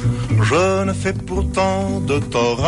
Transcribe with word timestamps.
Je 0.00 0.84
ne 0.84 0.92
fais 0.94 1.12
pourtant 1.12 2.00
de 2.06 2.18
tort. 2.32 2.62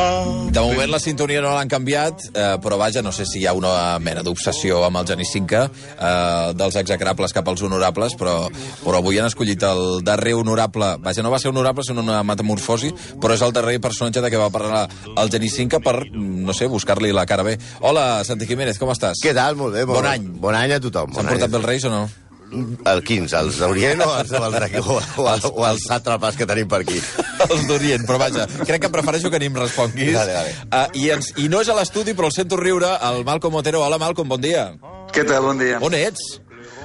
De 0.52 0.60
moment 0.60 0.90
la 0.92 1.00
sintonia 1.00 1.40
no 1.40 1.54
l'han 1.54 1.70
canviat, 1.70 2.26
eh, 2.34 2.56
però 2.62 2.76
vaja, 2.78 3.02
no 3.02 3.12
sé 3.12 3.24
si 3.26 3.40
hi 3.40 3.46
ha 3.48 3.54
una 3.56 3.98
mena 3.98 4.22
d'obsessió 4.22 4.82
amb 4.84 5.00
el 5.00 5.08
Genís 5.08 5.32
Cinca, 5.32 5.64
eh, 5.96 6.52
dels 6.54 6.76
execrables 6.76 7.32
cap 7.32 7.48
als 7.48 7.62
honorables, 7.64 8.16
però, 8.20 8.36
però 8.84 9.00
avui 9.00 9.18
han 9.18 9.30
escollit 9.30 9.64
el 9.64 10.02
darrer 10.04 10.34
honorable, 10.36 10.96
vaja, 11.00 11.24
no 11.24 11.32
va 11.32 11.40
ser 11.40 11.50
honorable, 11.50 11.84
sinó 11.84 12.04
una 12.04 12.22
metamorfosi, 12.22 12.92
però 13.20 13.34
és 13.34 13.42
el 13.42 13.56
darrer 13.56 13.80
personatge 13.80 14.20
de 14.20 14.30
què 14.32 14.40
va 14.40 14.50
parlar 14.52 14.86
el 15.16 15.32
Genís 15.32 15.56
Cinca 15.56 15.80
per, 15.80 16.02
no 16.12 16.52
sé, 16.52 16.68
buscar-li 16.68 17.12
la 17.16 17.26
cara 17.26 17.46
bé. 17.46 17.56
Hola, 17.80 18.24
Santi 18.28 18.46
Jiménez, 18.46 18.78
com 18.78 18.92
estàs? 18.92 19.24
Què 19.24 19.32
tal? 19.34 19.56
Molt 19.56 19.78
bé. 19.78 19.86
Bon 19.88 20.06
any. 20.06 20.28
Bon 20.42 20.54
any 20.54 20.76
a 20.76 20.82
tothom. 20.82 21.16
S'han 21.16 21.24
bon 21.24 21.34
portat 21.34 21.50
bé 21.50 21.62
els 21.62 21.72
Reis 21.72 21.88
o 21.88 21.94
no? 21.94 22.04
El 22.52 23.00
15, 23.00 23.32
els 23.38 23.58
d'Orient 23.62 24.02
o 24.04 24.08
els 24.18 24.32
del 24.32 24.46
Dragó? 24.52 24.82
O, 24.98 25.00
o, 25.22 25.26
els, 25.32 25.46
o 25.48 25.64
els 25.66 25.86
sàtrapes 25.88 26.36
que 26.36 26.46
tenim 26.48 26.68
per 26.68 26.82
aquí? 26.84 27.00
Els 27.48 27.66
d'Orient, 27.68 28.04
però 28.08 28.18
vaja, 28.20 28.46
crec 28.60 28.84
que 28.84 28.92
prefereixo 28.92 29.32
que 29.32 29.40
ni 29.40 29.48
em 29.50 29.56
responguis. 29.56 30.12
Vale, 30.14 30.36
vale. 30.36 30.54
Uh, 30.68 30.84
i, 31.00 31.08
ens, 31.14 31.32
I 31.40 31.48
no 31.52 31.62
és 31.64 31.72
a 31.72 31.76
l'estudi, 31.78 32.14
però 32.18 32.28
el 32.28 32.36
sento 32.36 32.60
riure, 32.60 32.92
el 33.08 33.24
Malcom 33.28 33.56
Otero. 33.62 33.82
Hola, 33.86 33.98
Malcom, 34.02 34.28
bon 34.28 34.42
dia. 34.44 34.68
Què 35.12 35.24
tal? 35.28 35.48
Bon 35.48 35.60
dia. 35.60 35.80
On 35.84 35.96
ets? 35.96 36.36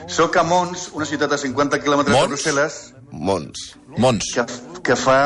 Soc 0.08 0.40
a 0.40 0.46
Mons, 0.48 0.88
una 0.96 1.06
ciutat 1.08 1.36
a 1.36 1.42
50 1.42 1.82
quilòmetres 1.84 2.16
de 2.16 2.32
Brussel·les, 2.32 2.80
Mons. 3.12 3.72
Mons. 4.00 4.32
que, 4.36 4.46
que 4.88 4.96
fa 5.00 5.20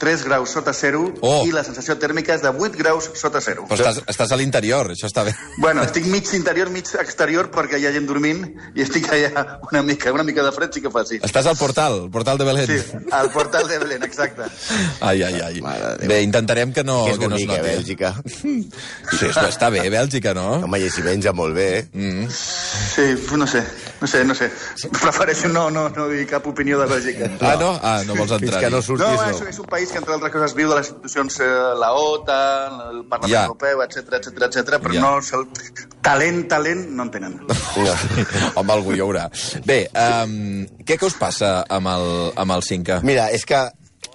3 0.00 0.24
graus 0.24 0.50
sota 0.56 0.72
zero 0.72 1.02
Oh. 1.20 1.44
i 1.46 1.52
la 1.52 1.62
sensació 1.66 1.96
tèrmica 2.00 2.34
és 2.34 2.42
de 2.42 2.48
8 2.50 2.76
graus 2.80 3.10
sota 3.20 3.40
zero. 3.44 3.66
Però 3.68 3.76
estàs, 3.78 4.00
estàs 4.08 4.32
a 4.32 4.38
l'interior, 4.40 4.88
això 4.94 5.06
està 5.10 5.24
bé. 5.26 5.34
Bueno, 5.58 5.82
estic 5.84 6.06
mig 6.08 6.26
interior, 6.34 6.70
mig 6.72 6.88
exterior, 7.00 7.50
perquè 7.52 7.78
hi 7.80 7.86
ha 7.86 7.92
gent 7.92 8.06
dormint 8.08 8.46
i 8.74 8.82
estic 8.86 9.10
allà 9.12 9.58
una 9.70 9.82
mica, 9.86 10.12
una 10.16 10.24
mica 10.24 10.42
de 10.46 10.52
fred 10.56 10.72
sí 10.72 10.80
que 10.80 10.90
fa, 10.90 11.04
sí. 11.04 11.20
Estàs 11.22 11.46
al 11.50 11.58
portal, 11.60 11.98
el 12.06 12.10
portal 12.10 12.38
de 12.40 12.48
Belén. 12.48 12.66
Sí, 12.66 12.98
al 13.12 13.30
portal 13.30 13.68
de 13.68 13.78
Belén, 13.78 14.02
exacte. 14.08 14.48
Ai, 15.00 15.22
ai, 15.22 15.40
ai. 15.40 15.60
Bé, 16.08 16.22
intentarem 16.22 16.72
que 16.72 16.84
no, 16.84 17.04
que 17.04 17.12
és 17.12 17.18
que 17.20 17.28
no 17.28 17.36
es 17.36 17.46
noti. 17.46 17.60
Bèlgica. 17.60 18.14
Sí, 18.40 19.26
està, 19.28 19.48
està 19.50 19.68
bé, 19.70 19.84
Bèlgica, 19.92 20.32
no? 20.34 20.62
Home, 20.64 20.80
i 20.80 20.88
s'hi 20.90 21.04
menja 21.04 21.32
molt 21.36 21.54
bé, 21.54 21.68
eh? 21.78 21.84
Mm. 21.92 22.26
Sí, 22.30 23.06
no 23.36 23.46
sé, 23.46 23.62
no 24.00 24.06
sé, 24.08 24.24
no 24.24 24.34
sé. 24.34 24.50
Prefereixo 25.00 25.48
no, 25.52 25.68
no, 25.70 25.88
no 25.92 26.08
dir 26.08 26.26
cap 26.30 26.46
opinió 26.46 26.80
de 26.80 26.86
Bèlgica. 26.90 27.30
Ah, 27.40 27.56
no? 27.60 27.72
Ah, 27.82 28.00
no 28.06 28.14
vols 28.16 28.30
Fins 28.32 28.42
entrar 28.48 28.60
que 28.64 28.70
no 28.70 28.80
No, 28.80 28.82
surtis, 28.82 29.26
és, 29.28 29.40
no. 29.40 29.48
és 29.48 29.58
un 29.60 29.66
país 29.66 29.89
que, 29.90 29.98
entre 29.98 30.14
altres 30.14 30.32
coses, 30.32 30.54
viu 30.56 30.68
de 30.70 30.76
les 30.78 30.88
institucions, 30.90 31.40
eh, 31.40 31.48
la 31.80 31.90
OTAN, 31.96 32.78
el 32.90 33.02
Parlament 33.10 33.32
Ja. 33.32 33.44
Europeu, 33.46 33.82
etc 33.82 34.12
etc 34.20 34.42
etc, 34.48 34.78
però 34.82 34.94
Ja. 34.94 35.00
no, 35.00 35.18
el 35.18 35.46
talent, 36.02 36.48
talent, 36.48 36.86
no 36.90 37.02
en 37.04 37.10
tenen. 37.10 37.36
no. 37.46 37.54
Home, 38.60 38.72
algú 38.72 38.94
hi 38.94 39.00
haurà. 39.04 39.28
Bé, 39.66 39.82
um, 39.94 40.66
què 40.84 40.96
que 40.98 41.06
us 41.06 41.14
passa 41.18 41.64
amb 41.68 41.86
el, 41.92 42.32
amb 42.36 42.52
el 42.56 42.62
Cinca? 42.66 43.00
Mira, 43.02 43.30
és 43.30 43.44
que 43.44 43.60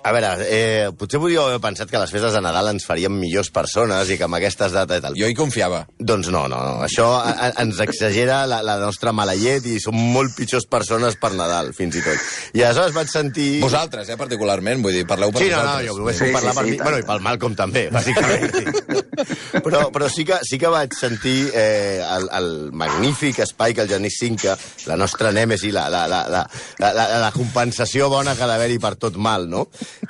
a 0.06 0.12
veure, 0.14 0.30
eh, 0.46 0.90
potser 0.94 1.18
podríeu 1.18 1.48
haver 1.48 1.58
pensat 1.64 1.90
que 1.90 1.98
les 1.98 2.12
festes 2.14 2.36
de 2.36 2.42
Nadal 2.46 2.68
ens 2.70 2.84
farien 2.86 3.10
millors 3.18 3.50
persones 3.50 4.10
i 4.14 4.18
que 4.20 4.28
amb 4.28 4.38
aquestes 4.38 4.72
dates 4.76 5.00
i 5.00 5.02
tal. 5.02 5.16
Jo 5.18 5.26
hi 5.32 5.34
confiava. 5.38 5.80
Doncs 5.98 6.30
no, 6.30 6.44
no, 6.52 6.60
no. 6.62 6.76
Això 6.86 7.08
a, 7.18 7.32
a, 7.34 7.48
ens 7.64 7.80
exagera 7.82 8.44
la, 8.46 8.60
la 8.66 8.76
nostra 8.78 9.10
mala 9.18 9.34
llet 9.40 9.66
i 9.66 9.80
som 9.82 9.98
molt 9.98 10.36
pitjors 10.38 10.68
persones 10.70 11.18
per 11.18 11.32
Nadal, 11.34 11.72
fins 11.74 11.98
i 11.98 12.04
tot. 12.06 12.28
I 12.54 12.62
aleshores 12.68 12.94
vaig 12.94 13.10
sentir... 13.10 13.48
Vosaltres, 13.64 14.12
eh, 14.14 14.18
particularment, 14.20 14.84
vull 14.86 14.94
dir, 14.94 15.08
parleu 15.10 15.34
per 15.34 15.42
Sí, 15.42 15.50
no, 15.50 15.64
no, 15.64 15.74
vosaltres. 15.74 15.90
jo 15.90 15.98
vull 16.04 16.14
Sí, 16.20 16.30
parlar 16.36 16.54
sí, 16.54 16.60
per 16.60 16.66
sí, 16.66 16.72
mi. 16.72 16.78
tant. 16.78 16.86
Bueno, 16.92 17.02
i 17.02 17.08
pel 17.10 17.26
Malcolm 17.26 17.58
també, 17.58 17.86
bàsicament. 17.96 18.46
Sí. 18.54 19.60
Però, 19.66 19.82
però 19.96 20.10
sí, 20.12 20.26
que, 20.28 20.38
sí 20.46 20.60
que 20.62 20.70
vaig 20.70 20.94
sentir 21.00 21.36
eh, 21.56 22.04
el, 22.06 22.30
el 22.38 22.50
magnífic 22.76 23.40
espai 23.46 23.74
que 23.74 23.82
el 23.88 23.90
Genís 23.90 24.20
Cinca, 24.22 24.54
la 24.86 24.98
nostra 25.00 25.32
nèmesi, 25.34 25.72
la, 25.74 25.88
la, 25.90 26.06
la, 26.12 26.22
la, 26.30 26.46
la, 26.84 26.94
la, 26.94 27.08
la 27.26 27.32
compensació 27.34 28.10
bona 28.14 28.36
que 28.38 28.46
ha 28.46 28.50
d'haver-hi 28.54 28.78
per 28.84 28.94
tot 29.02 29.18
mal, 29.18 29.50
no? 29.50 29.66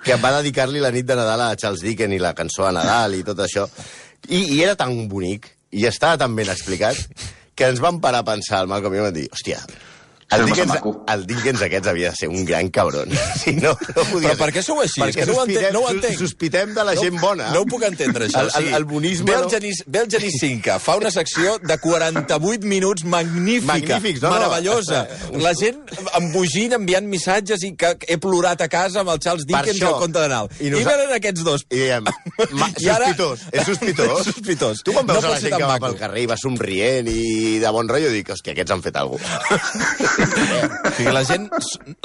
Que 0.05 0.17
va 0.21 0.33
dedicar-li 0.39 0.83
la 0.83 0.91
nit 0.93 1.07
de 1.07 1.17
Nadal 1.17 1.45
a 1.47 1.55
Charles 1.55 1.83
Dickens 1.85 2.15
i 2.15 2.21
la 2.21 2.35
cançó 2.37 2.65
de 2.67 2.73
Nadal 2.77 3.17
i 3.17 3.23
tot 3.27 3.41
això. 3.45 3.67
I, 4.29 4.57
I 4.57 4.61
era 4.63 4.75
tan 4.79 4.93
bonic, 5.11 5.49
i 5.75 5.85
estava 5.89 6.17
tan 6.21 6.35
ben 6.35 6.49
explicat, 6.51 6.97
que 7.55 7.69
ens 7.71 7.81
vam 7.83 8.01
parar 8.03 8.23
a 8.23 8.27
pensar, 8.27 8.63
el 8.63 8.71
Malcolm 8.71 8.95
i 8.95 8.99
jo 8.99 9.07
vam 9.07 9.15
dir, 9.15 9.27
hòstia, 9.31 9.61
el 10.31 10.45
Dickens, 10.47 10.73
el 11.13 11.25
Dickens 11.29 11.61
aquests 11.61 11.87
havia 11.87 12.09
de 12.09 12.15
ser 12.17 12.27
un 12.29 12.43
gran 12.45 12.69
cabron. 12.73 13.09
Si 13.45 13.51
no, 13.53 13.75
no 13.95 14.03
podia 14.09 14.31
Però 14.31 14.37
per 14.39 14.47
què 14.55 14.61
sou 14.65 14.79
així? 14.81 14.97
És 14.97 15.03
Perquè 15.03 15.21
que 15.21 15.25
no 15.29 15.35
ho 15.37 15.43
entenc- 15.45 15.71
no 15.75 15.81
ho 15.85 15.89
entenc. 15.91 16.17
Sospitem 16.17 16.73
de 16.73 16.83
la 16.87 16.95
gent 16.97 17.19
bona. 17.21 17.51
No 17.53 17.61
ho 17.61 17.67
puc 17.69 17.83
entendre, 17.85 18.25
això. 18.25 18.41
El, 18.41 18.49
el, 18.69 18.73
el 18.79 18.85
bonisme... 18.89 19.27
Ve 19.29 19.35
el 19.37 19.43
no? 19.45 19.49
Genís, 19.53 19.83
ve 19.85 19.99
el 20.01 20.09
Genís 20.09 20.37
Cinca, 20.41 20.79
fa 20.81 20.95
una 20.97 21.11
secció 21.13 21.59
de 21.61 21.77
48 21.77 22.65
minuts 22.65 23.03
magnífica, 23.05 23.73
Magnífics, 23.75 24.21
no, 24.23 24.29
no. 24.29 24.35
meravellosa. 24.39 25.03
La 25.45 25.53
gent 25.53 25.83
embogint, 26.17 26.73
enviant 26.79 27.05
missatges 27.11 27.63
i 27.67 27.75
que 27.77 27.93
he 28.07 28.17
plorat 28.17 28.65
a 28.65 28.69
casa 28.71 29.03
amb 29.03 29.13
el 29.13 29.19
Charles 29.21 29.45
Dickens 29.45 29.77
i 29.77 29.83
això. 29.83 29.93
el 29.93 30.01
conte 30.07 30.19
de 30.25 30.31
Nadal. 30.33 30.49
I 30.59 30.67
I, 30.67 30.73
nosa- 30.73 30.81
I 30.81 30.89
venen 30.89 31.13
aquests 31.19 31.45
dos. 31.45 31.65
I 31.69 31.83
diem, 31.83 32.09
ma, 32.57 32.71
I 32.83 32.89
ara- 32.95 33.11
sospitós, 33.13 33.45
és 33.51 33.69
sospitós. 33.69 34.25
Sospitós. 34.31 34.81
Tu 34.83 34.91
quan 34.95 35.05
No 35.05 35.13
veus 35.13 35.23
pot 35.23 35.29
a 35.29 35.35
la 35.35 35.39
gent 35.43 35.53
que 35.55 35.63
va 35.63 35.73
maco. 35.75 35.85
pel 35.91 35.99
carrer 36.01 36.25
i 36.25 36.29
va 36.33 36.37
somrient 36.41 37.07
i 37.13 37.59
de 37.61 37.71
bon 37.75 37.87
rotllo, 37.93 38.09
dic, 38.15 38.33
hòstia, 38.33 38.55
aquests 38.57 38.73
han 38.73 38.81
fet 38.85 38.97
alguna 38.97 39.21
cosa. 39.45 40.14
O 40.15 40.91
sigui, 40.95 41.11
la 41.13 41.23
gent... 41.27 41.47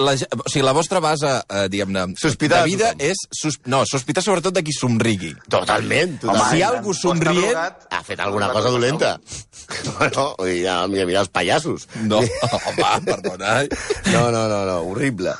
La, 0.00 0.12
o 0.14 0.48
sigui, 0.50 0.64
la 0.66 0.72
vostra 0.76 1.00
base, 1.02 1.30
eh, 1.48 1.66
diguem-ne, 1.72 2.06
Sospitar 2.20 2.62
de 2.64 2.70
vida 2.72 2.90
tothom. 2.92 3.06
és... 3.10 3.22
Sos, 3.40 3.58
no, 3.70 3.82
sospitar 3.88 4.22
sobretot 4.24 4.54
de 4.56 4.62
qui 4.66 4.74
somrigui. 4.76 5.32
Totalment, 5.48 6.16
Home, 6.18 6.22
totalment. 6.24 6.50
si 6.50 6.60
i 6.60 6.64
algú 6.66 6.94
somrient- 6.96 7.86
ha 7.90 8.02
fet 8.06 8.20
alguna 8.20 8.50
cosa 8.54 8.72
dolenta. 8.74 9.16
No, 10.16 10.24
vull 10.38 10.48
dir, 10.48 10.64
ja, 10.64 10.80
mira, 10.90 11.04
mira 11.06 11.20
els 11.22 11.28
pallassos. 11.30 11.84
No, 12.02 12.18
home, 12.18 12.86
perdona. 13.06 13.60
No, 14.10 14.22
no, 14.34 14.40
no, 14.50 14.64
no, 14.66 14.78
horrible. 14.88 15.30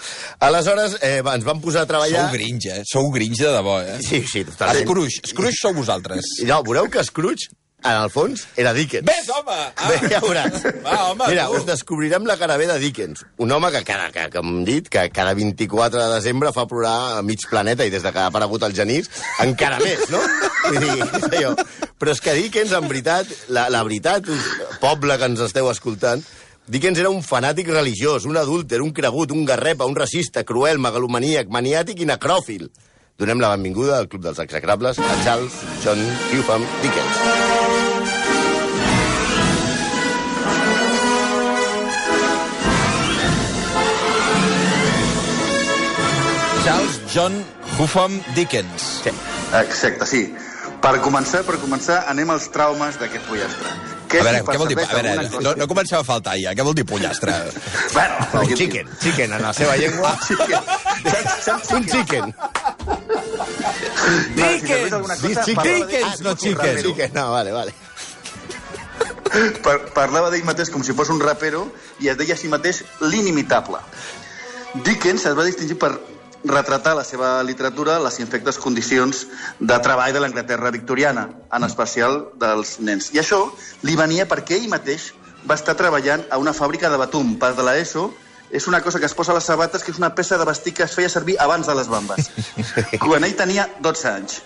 Aleshores, 0.47 0.95
eh, 1.03 1.17
ens 1.19 1.47
vam 1.49 1.59
posar 1.65 1.83
a 1.83 1.89
treballar... 1.91 2.29
Sou 2.29 2.37
gringe, 2.37 2.71
eh? 2.77 2.85
Sou 2.87 3.11
gringe 3.11 3.43
de 3.43 3.51
debò, 3.57 3.81
eh? 3.83 3.97
Sí, 4.05 4.21
sí, 4.31 4.45
totalment. 4.47 4.85
Scrooge. 4.87 5.25
Scrooge 5.33 5.59
sou 5.59 5.75
vosaltres. 5.75 6.29
I 6.45 6.47
no, 6.53 6.61
veureu 6.63 6.87
que 6.93 7.03
Scrooge, 7.09 7.51
en 7.83 7.97
el 7.97 8.11
fons, 8.13 8.47
era 8.61 8.73
Dickens. 8.77 9.07
Ves, 9.09 9.29
home! 9.33 9.57
Ah. 9.77 9.89
Bé, 9.89 9.99
ja 10.13 10.21
veuràs. 10.23 10.65
Va, 10.85 10.97
home, 11.11 11.29
Mira, 11.31 11.47
tu. 11.49 11.59
us 11.59 11.67
descobrirem 11.69 12.27
la 12.29 12.37
cara 12.41 12.57
B 12.61 12.67
de 12.69 12.79
Dickens. 12.83 13.25
Un 13.41 13.53
home 13.53 13.71
que, 13.73 13.83
cada, 13.89 14.11
que, 14.15 14.27
que 14.33 14.43
hem 14.43 14.65
dit, 14.69 14.89
que 14.93 15.07
cada 15.15 15.35
24 15.35 16.03
de 16.03 16.11
desembre 16.15 16.53
fa 16.57 16.67
plorar 16.71 16.97
a 17.19 17.23
mig 17.27 17.47
planeta 17.51 17.87
i 17.87 17.93
des 17.93 18.05
de 18.05 18.13
que 18.13 18.21
ha 18.23 18.29
aparegut 18.31 18.67
el 18.69 18.77
genís, 18.77 19.09
encara 19.45 19.81
més, 19.81 20.07
no? 20.13 20.21
Vull 20.67 20.79
dir, 20.85 21.09
és 21.21 21.27
allò. 21.31 21.55
Però 22.01 22.13
és 22.13 22.21
que 22.25 22.37
Dickens, 22.37 22.77
en 22.77 22.87
veritat, 22.89 23.31
la, 23.49 23.69
la 23.73 23.83
veritat, 23.87 24.29
poble 24.83 25.17
que 25.19 25.31
ens 25.33 25.43
esteu 25.49 25.71
escoltant, 25.73 26.23
Dickens 26.71 27.01
era 27.03 27.11
un 27.11 27.25
fanàtic 27.27 27.67
religiós, 27.73 28.29
un 28.31 28.37
adúlter, 28.39 28.79
un 28.85 28.93
cregut, 28.95 29.33
un 29.35 29.43
garrepa, 29.49 29.89
un 29.91 29.97
racista, 29.99 30.45
cruel, 30.47 30.79
megalomaníac, 30.79 31.51
maniàtic 31.51 32.05
i 32.05 32.07
necròfil. 32.07 32.69
Donem 33.21 33.43
la 33.43 33.51
benvinguda 33.57 33.99
al 33.99 34.07
Club 34.09 34.23
dels 34.29 34.39
Execrables 34.47 35.03
a 35.03 35.17
Charles 35.25 35.59
John 35.83 36.01
Hugham 36.31 36.65
Dickens. 36.81 37.60
Charles 46.71 47.01
John 47.13 47.45
Huffam 47.79 48.23
Dickens. 48.33 49.03
Sí. 49.03 49.11
Exacte, 49.59 50.07
sí. 50.07 50.21
Per 50.79 50.93
començar, 51.03 51.41
per 51.43 51.57
començar, 51.59 52.05
anem 52.07 52.31
als 52.31 52.45
traumes 52.55 52.95
d'aquest 53.01 53.25
pollastre. 53.27 53.73
A 54.11 54.21
veure, 54.23 54.43
què 54.47 54.59
vol 54.61 54.71
dir? 54.71 54.77
A 54.79 54.95
veure, 54.95 55.15
no, 55.43 55.55
no 55.59 55.67
comencem 55.67 55.99
a 55.99 56.05
faltar 56.07 56.37
ja. 56.39 56.53
Què 56.55 56.63
vol 56.63 56.77
dir 56.79 56.85
pollastre? 56.87 57.35
Bueno, 57.97 58.21
Un 58.39 58.55
chicken, 58.55 58.93
chicken, 59.03 59.35
en 59.35 59.43
la 59.43 59.51
seva 59.53 59.75
llengua. 59.81 60.13
un 61.75 61.89
chicken. 61.91 62.31
D'ell 64.39 64.63
Dickens, 64.63 64.95
com 64.95 65.11
no 65.11 66.37
chicken. 66.45 66.81
Chicken, 66.85 67.11
no, 67.19 67.27
vale, 67.35 67.57
vale. 67.57 67.75
Par 69.67 69.77
parlava 69.99 70.31
d'ell 70.31 70.47
mateix 70.47 70.71
com 70.71 70.87
si 70.87 70.95
fos 70.95 71.11
un 71.11 71.19
rapero 71.19 71.67
i 71.99 72.15
es 72.15 72.23
deia 72.23 72.39
a 72.39 72.41
si 72.45 72.47
mateix 72.55 72.85
l'inimitable. 73.03 73.83
Dickens 74.87 75.27
es 75.27 75.35
va 75.35 75.51
distingir 75.51 75.75
per 75.83 75.97
retratar 76.45 76.95
la 76.97 77.05
seva 77.05 77.43
literatura 77.45 77.99
les 78.01 78.19
infectes 78.21 78.59
condicions 78.59 79.27
de 79.59 79.79
treball 79.85 80.13
de 80.13 80.23
l'Anglaterra 80.23 80.73
victoriana, 80.73 81.29
en 81.53 81.67
especial 81.67 82.23
dels 82.41 82.79
nens. 82.81 83.11
I 83.15 83.21
això 83.21 83.43
li 83.83 83.97
venia 83.97 84.29
perquè 84.29 84.57
ell 84.57 84.71
mateix 84.73 85.11
va 85.49 85.57
estar 85.57 85.77
treballant 85.77 86.25
a 86.31 86.39
una 86.39 86.55
fàbrica 86.57 86.91
de 86.91 87.01
batum. 87.01 87.37
Pas 87.41 87.57
de 87.57 87.65
l'ESO 87.65 88.11
és 88.51 88.67
una 88.67 88.81
cosa 88.83 88.99
que 88.99 89.07
es 89.07 89.15
posa 89.15 89.33
a 89.33 89.39
les 89.39 89.47
sabates, 89.47 89.83
que 89.85 89.93
és 89.93 89.99
una 90.01 90.15
peça 90.15 90.39
de 90.39 90.45
vestir 90.49 90.75
que 90.75 90.85
es 90.85 90.95
feia 90.97 91.09
servir 91.09 91.37
abans 91.39 91.67
de 91.67 91.75
les 91.75 91.89
bambes. 91.89 92.31
Quan 93.05 93.25
ell 93.25 93.37
tenia 93.39 93.69
12 93.81 94.09
anys. 94.11 94.41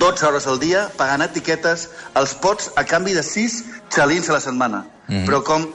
12 0.00 0.24
hores 0.24 0.46
al 0.48 0.58
dia, 0.60 0.86
pagant 0.96 1.24
etiquetes, 1.24 1.88
els 2.16 2.32
pots 2.40 2.70
a 2.80 2.84
canvi 2.88 3.12
de 3.12 3.24
6 3.26 3.58
xalins 3.92 4.30
a 4.30 4.38
la 4.38 4.44
setmana. 4.44 4.86
Mm. 5.08 5.24
Però 5.28 5.42
com... 5.44 5.68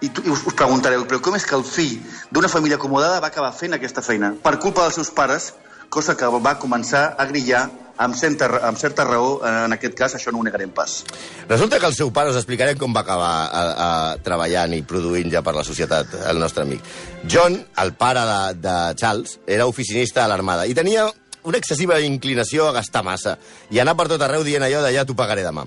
I, 0.00 0.08
tu, 0.08 0.24
I 0.24 0.32
us, 0.32 0.44
us 0.46 0.56
preguntareu, 0.56 1.04
però 1.08 1.20
com 1.24 1.36
és 1.36 1.46
que 1.46 1.56
el 1.58 1.66
fill 1.66 1.98
d'una 2.32 2.48
família 2.52 2.78
acomodada 2.80 3.20
va 3.20 3.32
acabar 3.32 3.52
fent 3.56 3.76
aquesta 3.76 4.04
feina? 4.04 4.34
Per 4.42 4.56
culpa 4.62 4.86
dels 4.86 5.00
seus 5.00 5.12
pares, 5.14 5.52
cosa 5.90 6.16
que 6.16 6.28
va 6.40 6.56
començar 6.62 7.14
a 7.18 7.26
grillar 7.28 7.68
amb 8.00 8.16
certa, 8.16 8.48
amb 8.64 8.78
certa 8.80 9.04
raó, 9.04 9.40
en 9.44 9.76
aquest 9.76 9.94
cas, 9.98 10.14
això 10.16 10.32
no 10.32 10.40
ho 10.40 10.44
negarem 10.46 10.70
pas. 10.72 11.02
Resulta 11.50 11.78
que 11.78 11.88
el 11.90 11.96
seu 11.96 12.12
pare, 12.16 12.32
us 12.32 12.38
explicarem 12.40 12.78
com 12.80 12.94
va 12.96 13.02
acabar 13.04 13.32
a, 13.44 13.64
a, 13.86 13.88
treballant 14.24 14.72
i 14.72 14.80
produint 14.88 15.28
ja 15.32 15.44
per 15.44 15.54
la 15.58 15.66
societat, 15.66 16.16
el 16.32 16.40
nostre 16.40 16.64
amic. 16.64 16.86
John, 17.28 17.58
el 17.84 17.92
pare 18.00 18.24
de, 18.30 18.40
de 18.64 18.76
Charles, 18.96 19.36
era 19.46 19.68
oficinista 19.68 20.24
a 20.24 20.30
l'Armada 20.32 20.64
i 20.64 20.76
tenia 20.76 21.10
una 21.44 21.60
excessiva 21.60 22.00
inclinació 22.04 22.68
a 22.68 22.74
gastar 22.76 23.04
massa 23.04 23.36
i 23.72 23.80
anar 23.80 23.96
per 23.96 24.08
tot 24.12 24.22
arreu 24.24 24.44
dient 24.44 24.64
allò 24.64 24.82
de 24.84 24.94
ja 24.96 25.04
t'ho 25.04 25.16
pagaré 25.16 25.44
demà. 25.44 25.66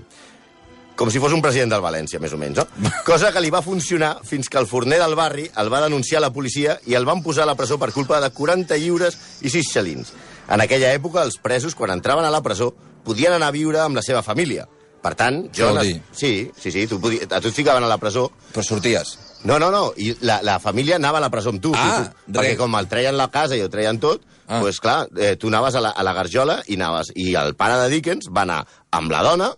Com 0.96 1.10
si 1.10 1.20
fos 1.20 1.34
un 1.34 1.42
president 1.42 1.72
del 1.74 1.82
València, 1.82 2.20
més 2.22 2.34
o 2.36 2.38
menys, 2.38 2.60
no? 2.62 2.92
Cosa 3.08 3.32
que 3.34 3.42
li 3.42 3.50
va 3.54 3.64
funcionar 3.66 4.12
fins 4.28 4.50
que 4.50 4.60
el 4.62 4.68
forner 4.70 5.00
del 5.02 5.16
barri 5.18 5.48
el 5.58 5.72
va 5.74 5.82
denunciar 5.82 6.20
a 6.22 6.28
la 6.28 6.34
policia 6.34 6.78
i 6.86 6.94
el 6.94 7.08
van 7.10 7.24
posar 7.26 7.48
a 7.48 7.50
la 7.50 7.58
presó 7.58 7.80
per 7.82 7.92
culpa 7.96 8.22
de 8.22 8.30
40 8.30 8.78
lliures 8.78 9.18
i 9.42 9.50
6 9.50 9.72
xalins. 9.74 10.14
En 10.54 10.62
aquella 10.62 10.94
època, 10.94 11.24
els 11.26 11.40
presos, 11.42 11.74
quan 11.74 11.96
entraven 11.96 12.26
a 12.28 12.32
la 12.34 12.44
presó, 12.46 12.74
podien 13.04 13.34
anar 13.34 13.50
a 13.50 13.56
viure 13.56 13.82
amb 13.82 13.98
la 13.98 14.06
seva 14.06 14.22
família. 14.22 14.68
Per 15.04 15.16
tant, 15.20 15.42
jo... 15.52 15.72
dir? 15.82 15.98
Sí, 16.16 16.52
sí, 16.56 16.72
sí, 16.72 16.86
tu 16.88 17.00
podi... 17.02 17.20
a 17.26 17.42
tu 17.42 17.50
et 17.50 17.56
ficaven 17.56 17.84
a 17.84 17.90
la 17.92 17.98
presó... 18.00 18.30
Però 18.54 18.64
sorties. 18.64 19.18
No, 19.44 19.58
no, 19.60 19.68
no, 19.74 19.90
i 20.00 20.14
la, 20.24 20.38
la 20.46 20.60
família 20.64 20.96
anava 20.96 21.20
a 21.20 21.26
la 21.26 21.32
presó 21.34 21.52
amb 21.52 21.60
tu. 21.64 21.74
Ah, 21.76 22.06
tu, 22.06 22.38
perquè 22.38 22.54
com 22.56 22.78
el 22.80 22.88
treien 22.88 23.18
la 23.20 23.28
casa 23.34 23.58
i 23.58 23.66
ho 23.66 23.72
treien 23.72 24.00
tot, 24.00 24.24
Ah. 24.44 24.58
ah. 24.58 24.60
pues 24.60 24.80
clar, 24.80 25.08
eh, 25.16 25.36
tu 25.40 25.48
anaves 25.48 25.76
a 25.76 25.82
la, 25.82 25.90
a 25.90 26.04
la 26.04 26.14
garjola 26.14 26.62
i 26.68 26.76
anaves... 26.76 27.14
I 27.16 27.34
el 27.40 27.56
pare 27.56 27.78
de 27.80 27.90
Dickens 27.94 28.28
va 28.28 28.44
anar 28.44 28.64
amb 28.92 29.12
la 29.12 29.22
dona 29.24 29.54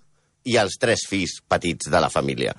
i 0.45 0.57
els 0.61 0.77
tres 0.81 1.05
fills 1.09 1.39
petits 1.49 1.89
de 1.91 2.01
la 2.01 2.11
família. 2.13 2.53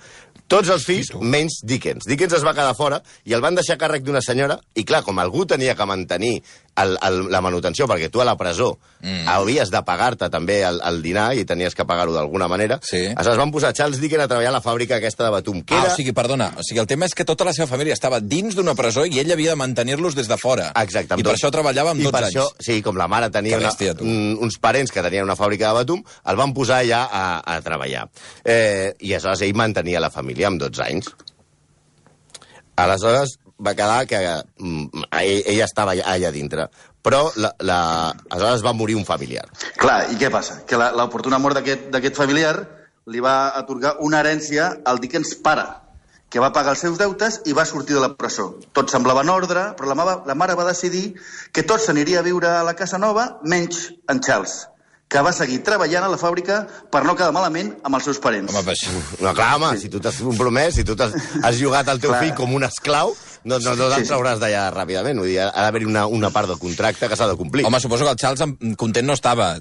Tots 0.47 0.71
els 0.71 0.85
fills, 0.87 1.09
menys 1.19 1.59
Dickens. 1.67 2.06
Dickens 2.06 2.37
es 2.38 2.44
va 2.47 2.55
quedar 2.55 2.77
fora 2.79 3.00
i 3.27 3.35
el 3.35 3.43
van 3.43 3.56
deixar 3.59 3.79
càrrec 3.81 4.05
d'una 4.06 4.23
senyora 4.23 4.61
i, 4.75 4.85
clar, 4.87 5.03
com 5.03 5.19
algú 5.19 5.43
tenia 5.50 5.75
que 5.75 5.88
mantenir 5.91 6.37
el, 6.76 6.96
el, 7.02 7.19
la 7.32 7.40
manutenció, 7.40 7.87
perquè 7.88 8.11
tu 8.12 8.20
a 8.20 8.26
la 8.28 8.37
presó 8.37 8.78
mm. 9.00 9.26
havies 9.32 9.70
de 9.73 9.81
pagar-te 9.87 10.28
també 10.31 10.61
el, 10.69 10.81
el 10.84 11.00
dinar 11.02 11.31
i 11.37 11.44
tenies 11.49 11.75
que 11.75 11.84
pagar-ho 11.88 12.12
d'alguna 12.14 12.49
manera, 12.49 12.78
Sí. 12.84 13.06
aleshores 13.08 13.38
van 13.40 13.52
posar 13.55 13.73
Charles 13.73 14.00
Dickens 14.00 14.25
a 14.25 14.28
treballar 14.28 14.50
a 14.50 14.56
la 14.58 14.62
fàbrica 14.62 14.96
aquesta 15.00 15.25
de 15.25 15.31
Batum, 15.31 15.62
que 15.62 15.75
Ah, 15.75 15.84
era... 15.84 15.93
o 15.93 15.96
sigui, 15.96 16.12
perdona, 16.12 16.50
o 16.56 16.62
sigui, 16.67 16.81
el 16.81 16.87
tema 16.87 17.06
és 17.06 17.14
que 17.14 17.25
tota 17.25 17.44
la 17.44 17.52
seva 17.56 17.67
família 17.67 17.94
estava 17.96 18.20
dins 18.20 18.55
d'una 18.56 18.75
presó 18.75 19.06
i 19.06 19.19
ell 19.20 19.32
havia 19.32 19.55
de 19.55 19.61
mantenir-los 19.61 20.14
des 20.14 20.28
de 20.28 20.37
fora. 20.38 20.70
Exacte. 20.82 21.14
I 21.17 21.23
per 21.23 21.32
tot. 21.32 21.38
això 21.38 21.50
treballava 21.55 21.90
amb 21.94 22.00
I 22.00 22.05
12 22.08 22.12
per 22.12 22.25
anys. 22.25 22.37
Això, 22.37 22.46
sí, 22.61 22.81
com 22.82 22.96
la 22.96 23.08
mare 23.08 23.31
tenia 23.31 23.56
una, 23.58 23.69
bèstia, 23.70 23.94
un, 24.00 24.37
uns 24.40 24.58
parents 24.58 24.93
que 24.93 25.02
tenien 25.02 25.25
una 25.25 25.37
fàbrica 25.37 25.69
de 25.73 25.81
Batum, 25.81 26.02
el 26.26 26.37
van 26.37 26.52
posar 26.55 26.82
allà 26.84 27.05
a, 27.11 27.25
a 27.56 27.61
treballar. 27.64 28.06
Eh, 28.44 28.93
I 29.00 29.14
aleshores 29.14 29.43
ell 29.46 29.55
mantenia 29.56 30.00
la 30.00 30.11
família 30.11 30.49
amb 30.49 30.61
12 30.61 30.82
anys. 30.84 31.08
Aleshores 32.76 33.38
va 33.58 33.75
quedar 33.75 34.03
que 34.06 34.19
mm, 34.58 35.06
ell, 35.20 35.43
ell 35.47 35.62
estava 35.64 35.93
allà, 35.94 36.05
allà 36.17 36.31
dintre. 36.35 36.69
Però 37.06 37.31
la, 37.38 37.53
la, 37.62 37.79
aleshores 38.31 38.64
va 38.67 38.73
morir 38.75 38.97
un 38.99 39.05
familiar. 39.06 39.47
Clar, 39.79 40.08
i 40.12 40.17
què 40.19 40.31
passa? 40.35 40.61
Que 40.67 40.76
la- 40.81 40.91
l'oportuna 40.97 41.38
mort 41.38 41.56
d'aquest 41.62 42.17
familiar 42.19 42.56
li 43.06 43.20
va 43.23 43.53
atorgar 43.55 43.97
una 44.03 44.19
herència 44.20 44.73
al 44.85 44.99
Dickens 44.99 45.37
pare, 45.38 45.64
que 46.29 46.41
va 46.43 46.50
pagar 46.53 46.73
els 46.75 46.81
seus 46.82 46.99
deutes 46.99 47.41
i 47.47 47.53
va 47.55 47.64
sortir 47.64 47.94
de 47.94 48.00
la 48.03 48.11
presó. 48.19 48.56
Tot 48.75 48.91
semblava 48.91 49.23
en 49.23 49.31
ordre, 49.31 49.69
però 49.79 49.87
la, 49.87 49.94
mava, 49.94 50.17
la 50.26 50.35
mare 50.35 50.56
va 50.59 50.64
decidir 50.67 51.12
que 51.55 51.62
tot 51.62 51.79
s'aniria 51.81 52.19
a 52.19 52.26
viure 52.26 52.50
a 52.50 52.64
la 52.67 52.75
casa 52.75 52.99
nova, 52.99 53.37
menys 53.47 53.93
en 54.11 54.19
Charles, 54.20 54.64
que 55.06 55.23
va 55.23 55.31
seguir 55.31 55.61
treballant 55.62 56.02
a 56.02 56.11
la 56.11 56.19
fàbrica 56.19 56.64
per 56.91 57.05
no 57.06 57.14
quedar 57.14 57.31
malament 57.31 57.76
amb 57.87 57.94
els 57.94 58.09
seus 58.11 58.19
parents. 58.19 58.50
Home, 58.50 58.64
però 58.67 58.75
això... 58.75 59.23
No, 59.23 59.31
clar, 59.38 59.52
home, 59.55 59.70
si 59.79 59.87
tu 59.88 60.02
t'has 60.02 60.19
compromès, 60.19 60.75
si 60.75 60.82
tu 60.85 60.99
t'has 60.99 61.14
has 61.47 61.61
jugat 61.62 61.87
el 61.94 62.02
teu 62.02 62.11
Clar. 62.11 62.25
fill 62.25 62.35
com 62.35 62.59
un 62.59 62.67
esclau, 62.67 63.14
no, 63.46 63.60
no, 63.62 63.75
no 63.78 63.87
te'n 63.93 64.02
Sí, 64.02 64.08
sí. 64.08 64.10
trauràs 64.12 64.40
d'allà 64.43 64.64
ràpidament. 64.75 65.22
Vull 65.22 65.31
dir, 65.31 65.38
ha 65.46 65.50
d'haver-hi 65.69 65.87
una, 65.88 66.06
una 66.10 66.32
part 66.34 66.50
del 66.50 66.58
contracte 66.62 67.08
que 67.08 67.16
s'ha 67.19 67.31
de 67.31 67.38
complir. 67.38 67.64
Home, 67.69 67.81
suposo 67.81 68.04
que 68.04 68.12
el 68.16 68.20
Charles 68.20 68.43
content 68.76 69.06
no 69.06 69.14
estava. 69.16 69.54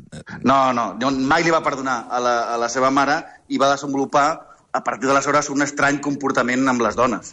No, 0.44 0.74
no, 0.74 0.90
no, 1.00 1.14
mai 1.30 1.46
li 1.46 1.54
va 1.54 1.62
perdonar 1.64 2.02
a 2.10 2.20
la, 2.24 2.36
a 2.56 2.60
la 2.62 2.70
seva 2.74 2.90
mare 2.92 3.22
i 3.48 3.62
va 3.62 3.72
desenvolupar 3.76 4.28
a 4.76 4.82
partir 4.84 5.08
d'aleshores 5.08 5.48
un 5.54 5.64
estrany 5.64 6.02
comportament 6.04 6.66
amb 6.68 6.82
les 6.84 6.98
dones. 7.00 7.30